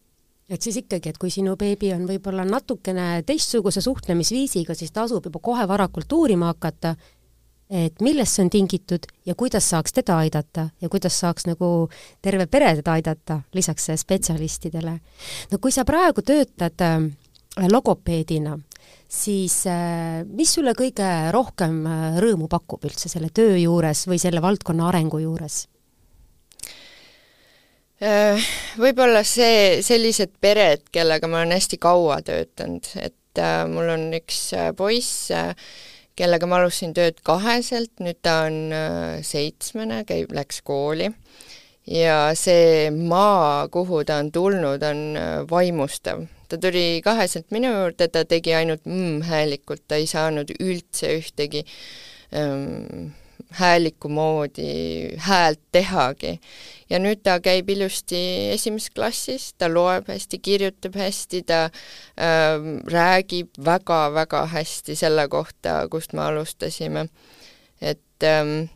et 0.52 0.62
siis 0.62 0.76
ikkagi, 0.76 1.08
et 1.08 1.18
kui 1.18 1.30
sinu 1.30 1.54
beebi 1.56 1.92
on 1.94 2.04
võib-olla 2.04 2.44
natukene 2.44 3.22
teistsuguse 3.26 3.80
suhtlemisviisiga, 3.80 4.74
siis 4.74 4.92
tasub 4.92 5.24
juba 5.24 5.40
kohe 5.40 5.64
varakult 5.68 6.12
uurima 6.12 6.50
hakata 6.52 6.94
et 7.72 8.02
millest 8.04 8.36
see 8.36 8.44
on 8.44 8.50
tingitud 8.52 9.06
ja 9.26 9.34
kuidas 9.38 9.70
saaks 9.72 9.94
teda 9.96 10.18
aidata 10.20 10.66
ja 10.80 10.90
kuidas 10.92 11.16
saaks 11.22 11.46
nagu 11.48 11.88
terve 12.22 12.46
pere 12.46 12.74
teda 12.76 12.98
aidata, 12.98 13.40
lisaks 13.56 13.88
spetsialistidele. 13.96 14.98
no 15.50 15.58
kui 15.58 15.72
sa 15.72 15.86
praegu 15.88 16.22
töötad 16.22 16.84
äh, 16.84 17.06
logopeedina, 17.72 18.58
siis 19.08 19.62
äh, 19.70 20.20
mis 20.28 20.52
sulle 20.52 20.74
kõige 20.76 21.08
rohkem 21.32 21.86
äh, 21.86 22.18
rõõmu 22.20 22.48
pakub 22.52 22.84
üldse 22.84 23.08
selle 23.08 23.32
töö 23.32 23.56
juures 23.56 24.04
või 24.08 24.20
selle 24.20 24.42
valdkonna 24.44 24.90
arengu 24.92 25.22
juures? 25.22 25.66
Võib-olla 28.82 29.20
see, 29.22 29.78
sellised 29.86 30.32
pered, 30.42 30.88
kellega 30.90 31.28
ma 31.30 31.38
olen 31.38 31.54
hästi 31.54 31.78
kaua 31.78 32.16
töötanud, 32.26 32.88
et 32.98 33.40
mul 33.70 33.92
on 33.94 34.08
üks 34.18 34.40
poiss, 34.74 35.30
kellega 36.18 36.48
ma 36.48 36.60
alustasin 36.60 36.92
tööd 36.96 37.22
kaheselt, 37.24 37.92
nüüd 38.02 38.20
ta 38.24 38.42
on 38.48 38.58
äh, 38.76 39.22
seitsmene, 39.26 40.02
käib, 40.08 40.34
läks 40.36 40.60
kooli 40.66 41.10
ja 41.88 42.32
see 42.38 42.90
maa, 42.94 43.66
kuhu 43.72 44.04
ta 44.06 44.20
on 44.22 44.30
tulnud, 44.32 44.82
on 44.86 45.02
äh, 45.16 45.32
vaimustav. 45.50 46.26
ta 46.48 46.58
tuli 46.60 47.00
kaheselt 47.04 47.48
minu 47.50 47.70
juurde, 47.72 48.08
ta 48.12 48.26
tegi 48.28 48.52
ainult 48.54 48.84
mm-häälikult, 48.84 49.86
ta 49.88 49.96
ei 49.96 50.06
saanud 50.06 50.52
üldse 50.60 51.14
ühtegi 51.16 51.64
ähm, 52.36 53.14
hääliku 53.52 54.08
moodi 54.08 55.16
häält 55.16 55.60
tehagi. 55.72 56.40
ja 56.90 56.98
nüüd 56.98 57.22
ta 57.24 57.38
käib 57.40 57.70
ilusti 57.70 58.18
esimeses 58.52 58.90
klassis, 58.92 59.52
ta 59.58 59.68
loeb 59.72 60.08
hästi, 60.08 60.38
kirjutab 60.38 60.96
hästi, 60.96 61.42
ta 61.48 61.64
äh, 61.64 62.60
räägib 62.92 63.48
väga-väga 63.64 64.46
hästi 64.46 64.96
selle 64.96 65.28
kohta, 65.28 65.88
kust 65.90 66.12
me 66.12 66.22
alustasime. 66.22 67.08
et 67.80 68.22
ähm, 68.24 68.68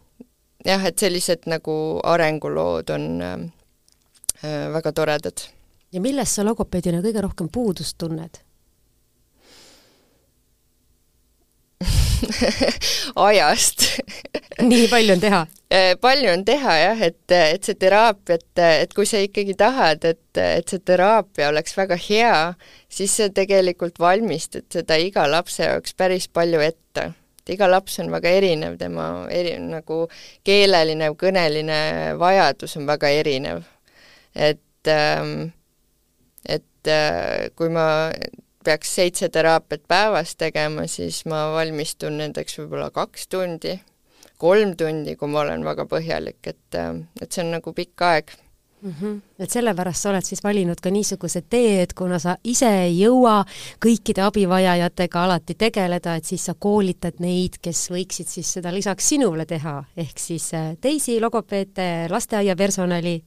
jah, 0.64 0.85
et 0.85 0.99
sellised 0.99 1.47
nagu 1.47 2.01
arengulood 2.05 2.90
on 2.90 3.23
äh, 3.23 4.73
väga 4.73 4.92
toredad. 4.92 5.49
ja 5.92 6.01
millest 6.01 6.37
sa 6.37 6.45
logopeedina 6.45 7.01
kõige 7.01 7.23
rohkem 7.23 7.49
puudust 7.53 7.99
tunned? 7.99 8.45
ajast 13.28 13.86
nii 14.62 14.88
palju 14.88 15.12
on 15.16 15.20
teha? 15.20 15.40
Äh, 15.72 15.92
palju 16.04 16.30
on 16.32 16.44
teha 16.46 16.76
jah, 16.80 17.02
et, 17.04 17.20
et 17.32 17.66
see 17.66 17.76
teraapia, 17.78 18.38
et, 18.38 18.62
et 18.86 18.94
kui 18.96 19.08
sa 19.08 19.20
ikkagi 19.22 19.56
tahad, 19.58 20.04
et, 20.08 20.40
et 20.40 20.68
see 20.68 20.82
teraapia 20.86 21.50
oleks 21.50 21.76
väga 21.76 21.98
hea, 22.00 22.38
siis 22.88 23.16
sa 23.18 23.28
tegelikult 23.34 24.00
valmistad 24.00 24.66
seda 24.72 24.98
iga 25.02 25.26
lapse 25.30 25.64
jaoks 25.64 25.96
päris 25.98 26.28
palju 26.28 26.62
ette. 26.64 27.10
et 27.42 27.54
iga 27.54 27.68
laps 27.70 28.00
on 28.02 28.10
väga 28.10 28.32
erinev, 28.40 28.78
tema 28.78 29.26
eri, 29.30 29.56
nagu 29.62 30.06
keeleline, 30.46 31.12
kõneline 31.18 31.80
vajadus 32.18 32.76
on 32.80 32.88
väga 32.88 33.12
erinev. 33.20 33.62
et 34.34 34.88
ähm, 34.88 35.52
et 36.46 36.88
äh, 36.88 37.50
kui 37.56 37.68
ma 37.68 38.12
peaks 38.66 38.94
seitse 38.98 39.29
teraapiat 39.33 39.85
päevas 39.88 40.35
tegema, 40.37 40.87
siis 40.90 41.22
ma 41.31 41.46
valmistun 41.55 42.18
nendeks 42.22 42.59
võib-olla 42.61 42.90
kaks 42.94 43.29
tundi, 43.33 43.76
kolm 44.42 44.74
tundi, 44.76 45.16
kui 45.16 45.31
ma 45.33 45.44
olen 45.44 45.64
väga 45.64 45.87
põhjalik, 45.90 46.42
et, 46.50 46.81
et 47.22 47.31
see 47.31 47.44
on 47.44 47.55
nagu 47.57 47.72
pikk 47.76 48.07
aeg 48.11 48.37
mm. 48.83 48.94
-hmm. 49.00 49.20
et 49.38 49.50
sellepärast 49.50 50.02
sa 50.02 50.11
oled 50.11 50.24
siis 50.24 50.44
valinud 50.44 50.81
ka 50.83 50.90
niisuguse 50.90 51.42
tee, 51.50 51.83
et 51.83 51.94
kuna 51.94 52.18
sa 52.18 52.37
ise 52.44 52.68
ei 52.85 52.98
jõua 53.00 53.44
kõikide 53.85 54.24
abivajajatega 54.26 55.24
alati 55.24 55.55
tegeleda, 55.55 56.14
et 56.16 56.24
siis 56.24 56.44
sa 56.44 56.55
koolitad 56.59 57.20
neid, 57.20 57.59
kes 57.62 57.87
võiksid 57.90 58.29
siis 58.29 58.52
seda 58.59 58.72
lisaks 58.74 59.09
sinule 59.09 59.46
teha, 59.46 59.83
ehk 59.96 60.18
siis 60.18 60.52
äh, 60.55 60.74
teisi 60.81 61.20
logopeede, 61.20 62.09
lasteaia 62.11 62.57
personali. 62.57 63.22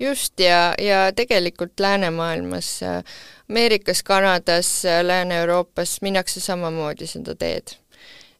just, 0.00 0.40
ja, 0.40 0.74
ja 0.78 1.12
tegelikult 1.12 1.80
läänemaailmas, 1.80 2.82
äh, 2.82 3.04
Ameerikas, 3.48 4.02
Kanadas, 4.02 4.82
Lääne-Euroopas 5.02 5.98
minnakse 6.02 6.40
samamoodi 6.40 7.06
seda 7.06 7.34
teed. 7.34 7.78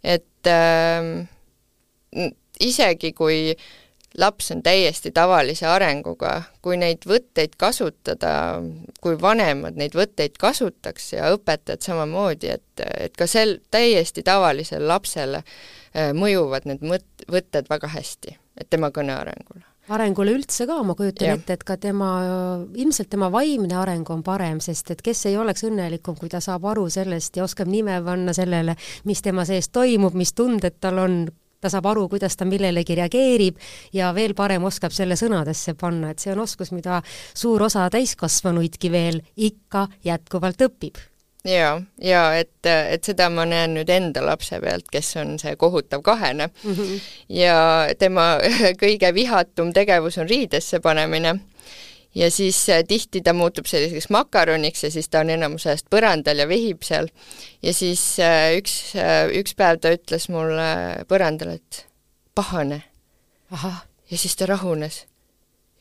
et 0.05 0.47
äh, 0.47 1.29
isegi 2.61 3.13
kui 3.13 3.57
laps 4.19 4.51
on 4.53 4.63
täiesti 4.63 5.11
tavalise 5.11 5.67
arenguga, 5.67 6.43
kui 6.63 6.77
neid 6.77 7.07
võtteid 7.09 7.57
kasutada, 7.59 8.61
kui 9.01 9.17
vanemad 9.21 9.81
neid 9.81 9.97
võtteid 9.97 10.37
kasutaks 10.39 11.13
ja 11.13 11.33
õpetajad 11.35 11.89
samamoodi, 11.89 12.53
et, 12.59 12.85
et 13.01 13.17
ka 13.17 13.27
sel 13.27 13.59
täiesti 13.71 14.23
tavalisele 14.23 14.87
lapsele 14.87 15.41
äh, 15.41 16.13
mõjuvad 16.13 16.69
need 16.69 16.85
mõt-, 16.85 17.27
võtted 17.33 17.69
väga 17.71 17.91
hästi, 17.97 18.37
et 18.61 18.71
tema 18.71 18.93
kõnearengule 18.93 19.65
arengule 19.95 20.35
üldse 20.37 20.67
ka, 20.69 20.79
ma 20.87 20.95
kujutan 20.99 21.31
ja. 21.31 21.37
ette, 21.39 21.59
et 21.59 21.65
ka 21.67 21.79
tema, 21.81 22.11
ilmselt 22.77 23.11
tema 23.13 23.31
vaimne 23.33 23.77
areng 23.81 24.09
on 24.13 24.23
parem, 24.27 24.61
sest 24.65 24.93
et 24.95 25.03
kes 25.05 25.27
ei 25.31 25.37
oleks 25.41 25.65
õnnelikum, 25.69 26.19
kui 26.19 26.31
ta 26.33 26.43
saab 26.45 26.67
aru 26.71 26.89
sellest 26.93 27.39
ja 27.39 27.47
oskab 27.47 27.71
nime 27.71 27.99
panna 28.05 28.35
sellele, 28.37 28.77
mis 29.09 29.23
tema 29.25 29.47
sees 29.49 29.71
toimub, 29.75 30.17
mis 30.19 30.35
tunded 30.37 30.79
tal 30.83 31.03
on, 31.05 31.21
ta 31.61 31.71
saab 31.73 31.91
aru, 31.91 32.07
kuidas 32.13 32.37
ta 32.39 32.47
millelegi 32.49 32.97
reageerib 32.99 33.59
ja 33.97 34.13
veel 34.17 34.37
parem 34.39 34.65
oskab 34.69 34.95
selle 34.95 35.19
sõnadesse 35.19 35.75
panna, 35.79 36.13
et 36.13 36.23
see 36.23 36.35
on 36.35 36.45
oskus, 36.45 36.73
mida 36.77 37.03
suur 37.35 37.67
osa 37.67 37.89
täiskasvanuidki 37.93 38.93
veel 38.95 39.23
ikka 39.51 39.89
jätkuvalt 40.07 40.69
õpib 40.69 41.01
jaa, 41.45 41.83
ja 42.03 42.23
et, 42.37 42.67
et 42.67 43.05
seda 43.05 43.29
ma 43.31 43.45
näen 43.47 43.77
nüüd 43.79 43.91
enda 43.93 44.25
lapse 44.27 44.59
pealt, 44.61 44.89
kes 44.93 45.17
on 45.23 45.37
see 45.39 45.55
kohutav 45.57 46.03
kahene 46.03 46.49
mm. 46.49 46.73
-hmm. 46.75 47.01
ja 47.29 47.59
tema 47.99 48.39
kõige 48.83 49.15
vihatum 49.15 49.73
tegevus 49.73 50.19
on 50.19 50.29
riidesse 50.29 50.81
panemine 50.81 51.39
ja 52.15 52.31
siis 52.31 52.69
äh, 52.69 52.85
tihti 52.89 53.21
ta 53.21 53.33
muutub 53.33 53.67
selliseks 53.67 54.09
makaroniks 54.11 54.85
ja 54.85 54.91
siis 54.91 55.09
ta 55.09 55.21
on 55.21 55.31
enamus 55.31 55.67
ajast 55.67 55.87
põrandal 55.91 56.43
ja 56.43 56.49
vehib 56.49 56.83
seal. 56.83 57.09
ja 57.63 57.75
siis 57.75 58.03
äh, 58.21 58.57
üks, 58.59 58.79
äh, 58.97 59.29
üks 59.41 59.55
päev 59.55 59.81
ta 59.83 59.93
ütles 59.95 60.29
mulle 60.33 60.69
põrandal, 61.09 61.59
et 61.59 61.85
pahane. 62.35 62.83
ja 64.11 64.19
siis 64.19 64.37
ta 64.37 64.47
rahunes 64.47 65.05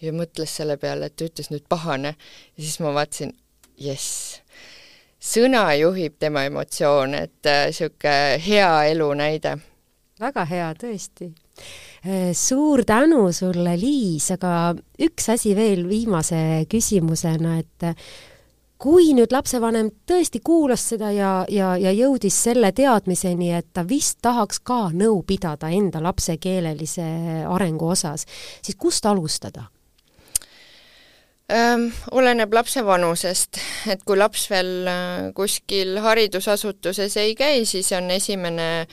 ja 0.02 0.14
mõtles 0.14 0.56
selle 0.60 0.78
peale, 0.78 1.06
et 1.06 1.16
ta 1.16 1.26
ütles 1.26 1.52
nüüd 1.52 1.66
pahane 1.70 2.16
ja 2.18 2.64
siis 2.64 2.80
ma 2.80 2.94
vaatasin, 2.94 3.34
jess, 3.78 4.42
sõna 5.20 5.66
juhib 5.80 6.16
tema 6.20 6.46
emotsioone, 6.46 7.24
et 7.24 7.52
niisugune 7.52 8.16
äh, 8.36 8.48
hea 8.48 8.72
elu 8.94 9.12
näide. 9.18 9.58
väga 10.20 10.46
hea, 10.46 10.72
tõesti 10.74 11.34
Äh, 12.06 12.34
suur 12.34 12.84
tänu 12.86 13.32
sulle, 13.34 13.74
Liis, 13.80 14.30
aga 14.32 14.76
üks 15.02 15.30
asi 15.34 15.56
veel 15.58 15.88
viimase 15.90 16.66
küsimusena, 16.70 17.58
et 17.58 17.86
äh, 17.90 17.96
kui 18.78 19.10
nüüd 19.18 19.34
lapsevanem 19.34 19.90
tõesti 20.08 20.40
kuulas 20.46 20.84
seda 20.94 21.10
ja, 21.12 21.32
ja, 21.50 21.72
ja 21.82 21.92
jõudis 21.98 22.38
selle 22.48 22.70
teadmiseni, 22.72 23.50
et 23.58 23.72
ta 23.74 23.82
vist 23.90 24.22
tahaks 24.22 24.62
ka 24.62 24.92
nõu 24.94 25.24
pidada 25.28 25.72
enda 25.74 26.04
lapse 26.04 26.38
keelelise 26.38 27.08
arengu 27.50 27.90
osas, 27.98 28.28
siis 28.62 28.78
kust 28.78 29.10
alustada? 29.10 29.66
Oleneb 31.48 32.52
lapse 32.52 32.82
vanusest, 32.84 33.56
et 33.88 34.02
kui 34.04 34.18
laps 34.20 34.50
veel 34.52 34.90
kuskil 35.36 35.96
haridusasutuses 36.04 37.14
ei 37.22 37.38
käi, 37.40 37.62
siis 37.64 37.88
on 37.96 38.12
esimene 38.12 38.84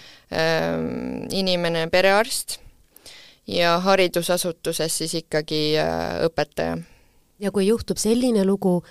inimene 1.34 1.88
perearst 1.90 2.60
ja 3.50 3.80
haridusasutuses 3.82 5.00
siis 5.02 5.16
ikkagi 5.18 5.74
õpetaja. 6.28 6.78
ja 7.42 7.50
kui 7.50 7.66
juhtub 7.66 7.98
selline 7.98 8.44
lugu, 8.46 8.84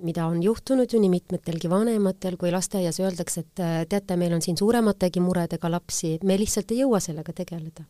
mida 0.00 0.24
on 0.26 0.40
juhtunud 0.42 0.88
ju 0.88 1.00
nii 1.00 1.12
mitmetelgi 1.12 1.68
vanematel, 1.70 2.38
kui 2.40 2.50
lasteaias 2.50 3.00
öeldakse, 3.04 3.44
et 3.44 3.88
teate, 3.88 4.16
meil 4.16 4.32
on 4.32 4.42
siin 4.42 4.56
suuremategi 4.56 5.20
muredega 5.20 5.70
lapsi, 5.70 6.18
me 6.24 6.38
lihtsalt 6.40 6.72
ei 6.72 6.80
jõua 6.80 7.04
sellega 7.04 7.36
tegeleda? 7.36 7.84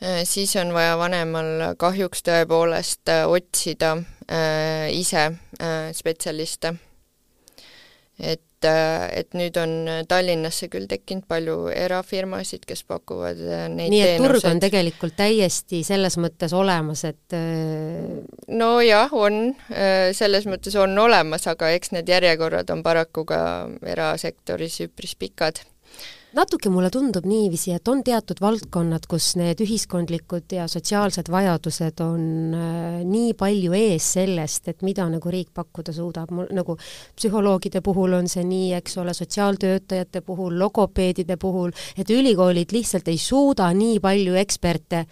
Äh, 0.00 0.22
siis 0.24 0.56
on 0.56 0.72
vaja 0.72 0.98
vanemal 0.98 1.74
kahjuks 1.80 2.24
tõepoolest 2.24 3.12
otsida 3.28 3.96
äh, 3.96 4.88
ise 4.96 5.26
äh, 5.60 5.90
spetsialiste. 5.96 6.74
et 8.20 8.42
et, 8.68 9.34
nüüd 9.36 9.56
on 9.60 9.72
Tallinnasse 10.08 10.68
küll 10.72 10.86
tekkinud 10.90 11.24
palju 11.30 11.70
erafirmasid, 11.72 12.66
kes 12.68 12.82
pakuvad 12.88 13.40
äh, 13.40 13.66
neid 13.72 13.92
nii 13.92 14.02
et 14.02 14.12
teenuseid. 14.14 14.34
turg 14.34 14.48
on 14.50 14.62
tegelikult 14.62 15.16
täiesti 15.18 15.82
selles 15.86 16.18
mõttes 16.20 16.54
olemas, 16.56 17.04
et 17.08 17.36
äh, 17.36 18.20
nojah, 18.52 19.12
on, 19.16 19.40
äh, 19.72 20.10
selles 20.16 20.48
mõttes 20.50 20.76
on 20.80 20.96
olemas, 21.00 21.46
aga 21.50 21.72
eks 21.76 21.94
need 21.96 22.10
järjekorrad 22.10 22.70
on 22.74 22.84
paraku 22.86 23.24
ka 23.28 23.42
erasektoris 23.94 24.80
üpris 24.88 25.16
pikad 25.16 25.62
natuke 26.36 26.70
mulle 26.70 26.90
tundub 26.92 27.26
niiviisi, 27.26 27.72
et 27.74 27.88
on 27.90 28.02
teatud 28.06 28.38
valdkonnad, 28.42 29.06
kus 29.10 29.32
need 29.40 29.60
ühiskondlikud 29.64 30.54
ja 30.54 30.66
sotsiaalsed 30.70 31.30
vajadused 31.32 32.02
on 32.04 32.24
äh, 32.54 32.98
nii 33.06 33.34
palju 33.38 33.74
ees 33.76 34.06
sellest, 34.16 34.68
et 34.70 34.84
mida 34.86 35.08
nagu 35.10 35.32
riik 35.32 35.50
pakkuda 35.56 35.94
suudab, 35.96 36.30
mul 36.34 36.50
nagu 36.54 36.76
psühholoogide 37.18 37.82
puhul 37.84 38.14
on 38.20 38.30
see 38.30 38.44
nii, 38.46 38.72
eks 38.78 38.98
ole, 39.02 39.14
sotsiaaltöötajate 39.16 40.22
puhul, 40.26 40.58
logopeedide 40.60 41.38
puhul, 41.40 41.74
et 41.98 42.10
ülikoolid 42.10 42.74
lihtsalt 42.76 43.10
ei 43.10 43.18
suuda 43.18 43.70
nii 43.74 43.98
palju 44.02 44.38
eksperte 44.40 45.04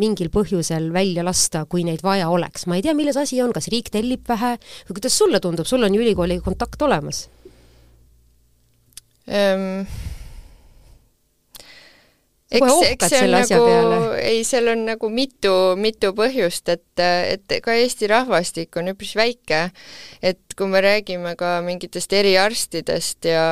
mingil 0.00 0.30
põhjusel 0.32 0.88
välja 0.94 1.24
lasta, 1.26 1.66
kui 1.68 1.84
neid 1.84 2.00
vaja 2.04 2.30
oleks. 2.32 2.64
ma 2.66 2.78
ei 2.78 2.86
tea, 2.86 2.94
milles 2.96 3.18
asi 3.20 3.42
on, 3.44 3.52
kas 3.52 3.68
riik 3.68 3.92
tellib 3.92 4.24
vähe 4.28 4.54
või 4.88 4.96
kuidas 4.96 5.18
sulle 5.20 5.40
tundub, 5.40 5.68
sul 5.68 5.84
on 5.84 5.92
ju 5.92 6.00
ülikooliga 6.00 6.44
kontakt 6.48 6.80
olemas 6.88 7.26
um...? 9.28 9.84
Eks, 12.58 12.72
eks 12.90 13.10
see 13.12 13.22
on 13.24 13.34
nagu, 13.34 13.66
ei, 14.20 14.42
seal 14.46 14.70
on 14.72 14.84
nagu 14.86 15.10
mitu, 15.12 15.52
mitu 15.80 16.12
põhjust, 16.16 16.68
et, 16.72 17.02
et 17.02 17.56
ka 17.64 17.76
Eesti 17.78 18.10
rahvastik 18.12 18.78
on 18.80 18.92
üpris 18.92 19.14
väike, 19.18 19.64
et 20.22 20.56
kui 20.58 20.70
me 20.70 20.82
räägime 20.84 21.34
ka 21.40 21.58
mingitest 21.66 22.12
eriarstidest 22.16 23.30
ja 23.32 23.44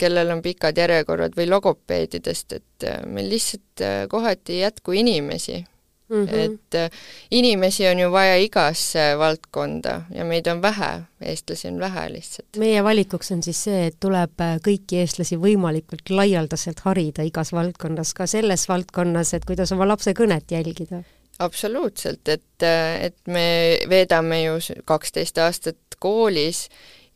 kellel 0.00 0.36
on 0.36 0.44
pikad 0.44 0.78
järjekorrad 0.78 1.36
või 1.38 1.50
logopeedidest, 1.50 2.58
et 2.60 2.88
meil 3.06 3.30
lihtsalt 3.32 3.84
kohati 4.10 4.58
ei 4.58 4.64
jätku 4.66 4.96
inimesi 4.98 5.62
mm. 6.10 6.26
-hmm. 6.26 6.38
et 6.38 6.74
äh, 6.74 6.90
inimesi 7.30 7.88
on 7.88 7.98
ju 7.98 8.12
vaja 8.12 8.36
igasse 8.36 9.18
valdkonda 9.18 10.02
ja 10.14 10.24
meid 10.24 10.46
on 10.46 10.62
vähe, 10.62 11.02
eestlasi 11.22 11.68
on 11.68 11.80
vähe 11.80 12.12
lihtsalt. 12.12 12.48
meie 12.56 12.84
valikuks 12.84 13.32
on 13.32 13.42
siis 13.42 13.64
see, 13.64 13.86
et 13.86 13.96
tuleb 14.00 14.40
äh, 14.40 14.56
kõiki 14.68 15.00
eestlasi 15.02 15.36
võimalikult 15.36 16.10
laialdaselt 16.10 16.80
harida 16.84 17.22
igas 17.22 17.52
valdkonnas, 17.52 18.14
ka 18.14 18.26
selles 18.26 18.68
valdkonnas, 18.68 19.34
et 19.34 19.44
kuidas 19.44 19.72
oma 19.72 19.88
lapse 19.88 20.12
kõnet 20.12 20.50
jälgida 20.50 21.02
absoluutselt, 21.38 22.28
et, 22.28 22.62
äh, 22.62 23.04
et 23.04 23.16
me 23.26 23.78
veedame 23.88 24.42
ju 24.42 24.58
kaksteist 24.84 25.38
aastat 25.38 25.76
koolis, 25.98 26.68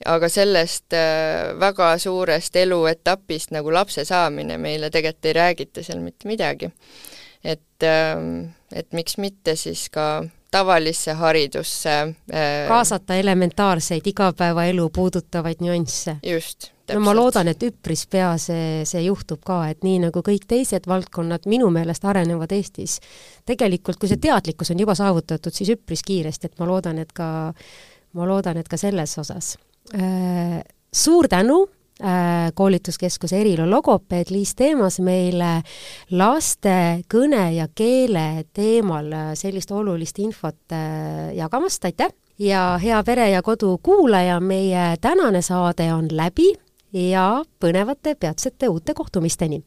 aga 0.05 0.29
sellest 0.29 0.93
väga 1.61 1.99
suurest 1.99 2.57
eluetapist 2.57 3.53
nagu 3.55 3.73
lapse 3.73 4.05
saamine 4.05 4.59
meile 4.59 4.91
tegelikult 4.91 5.25
ei 5.25 5.33
räägita 5.33 5.83
seal 5.83 6.01
mitte 6.01 6.29
midagi 6.29 6.71
et, 7.45 7.83
ähm, 7.83 8.55
et 8.73 8.93
miks 8.93 9.19
mitte 9.21 9.57
siis 9.57 9.89
ka 9.93 10.25
tavalisse 10.55 11.13
haridusse 11.19 11.91
äh, 11.91 12.69
kaasata 12.69 13.17
elementaarseid 13.19 14.07
igapäevaelu 14.07 14.89
puudutavaid 14.95 15.61
nüansse. 15.61 16.17
just, 16.23 16.71
täpselt. 16.87 16.95
no 16.95 17.05
ma 17.05 17.15
loodan, 17.17 17.49
et 17.51 17.63
üpris 17.67 18.07
pea 18.11 18.35
see, 18.39 18.85
see 18.89 19.03
juhtub 19.07 19.43
ka, 19.47 19.65
et 19.73 19.83
nii 19.87 20.05
nagu 20.07 20.23
kõik 20.25 20.47
teised 20.49 20.87
valdkonnad 20.91 21.49
minu 21.51 21.71
meelest 21.75 22.07
arenevad 22.07 22.55
Eestis, 22.55 23.01
tegelikult 23.47 23.99
kui 24.01 24.11
see 24.11 24.23
teadlikkus 24.23 24.71
on 24.75 24.85
juba 24.85 24.97
saavutatud, 24.99 25.55
siis 25.55 25.75
üpris 25.75 26.05
kiiresti, 26.07 26.53
et 26.53 26.63
ma 26.63 26.71
loodan, 26.71 27.03
et 27.03 27.13
ka, 27.13 27.29
ma 28.15 28.29
loodan, 28.29 28.61
et 28.61 28.71
ka 28.71 28.81
selles 28.81 29.19
osas 29.19 29.57
äh,. 29.95 30.61
suur 30.95 31.29
tänu 31.29 31.65
koolituskeskuse 32.55 33.39
Erilo 33.39 33.69
logopeed 33.71 34.33
Liis 34.35 34.55
Teemas 34.59 34.99
meile 34.99 35.61
laste 36.11 37.05
kõne 37.07 37.45
ja 37.55 37.69
keele 37.71 38.45
teemal 38.53 39.13
sellist 39.39 39.71
olulist 39.71 40.19
infot 40.19 40.75
äh, 40.75 41.31
jagamast, 41.39 41.85
aitäh! 41.85 42.11
ja 42.39 42.79
hea 42.83 43.03
Pere 43.07 43.31
ja 43.31 43.43
Kodu 43.43 43.79
kuulaja, 43.83 44.41
meie 44.41 44.97
tänane 45.01 45.43
saade 45.43 45.93
on 45.95 46.09
läbi 46.11 46.51
ja 46.93 47.45
põnevate 47.61 48.15
peatsete 48.19 48.69
uute 48.69 48.95
kohtumisteni! 48.95 49.63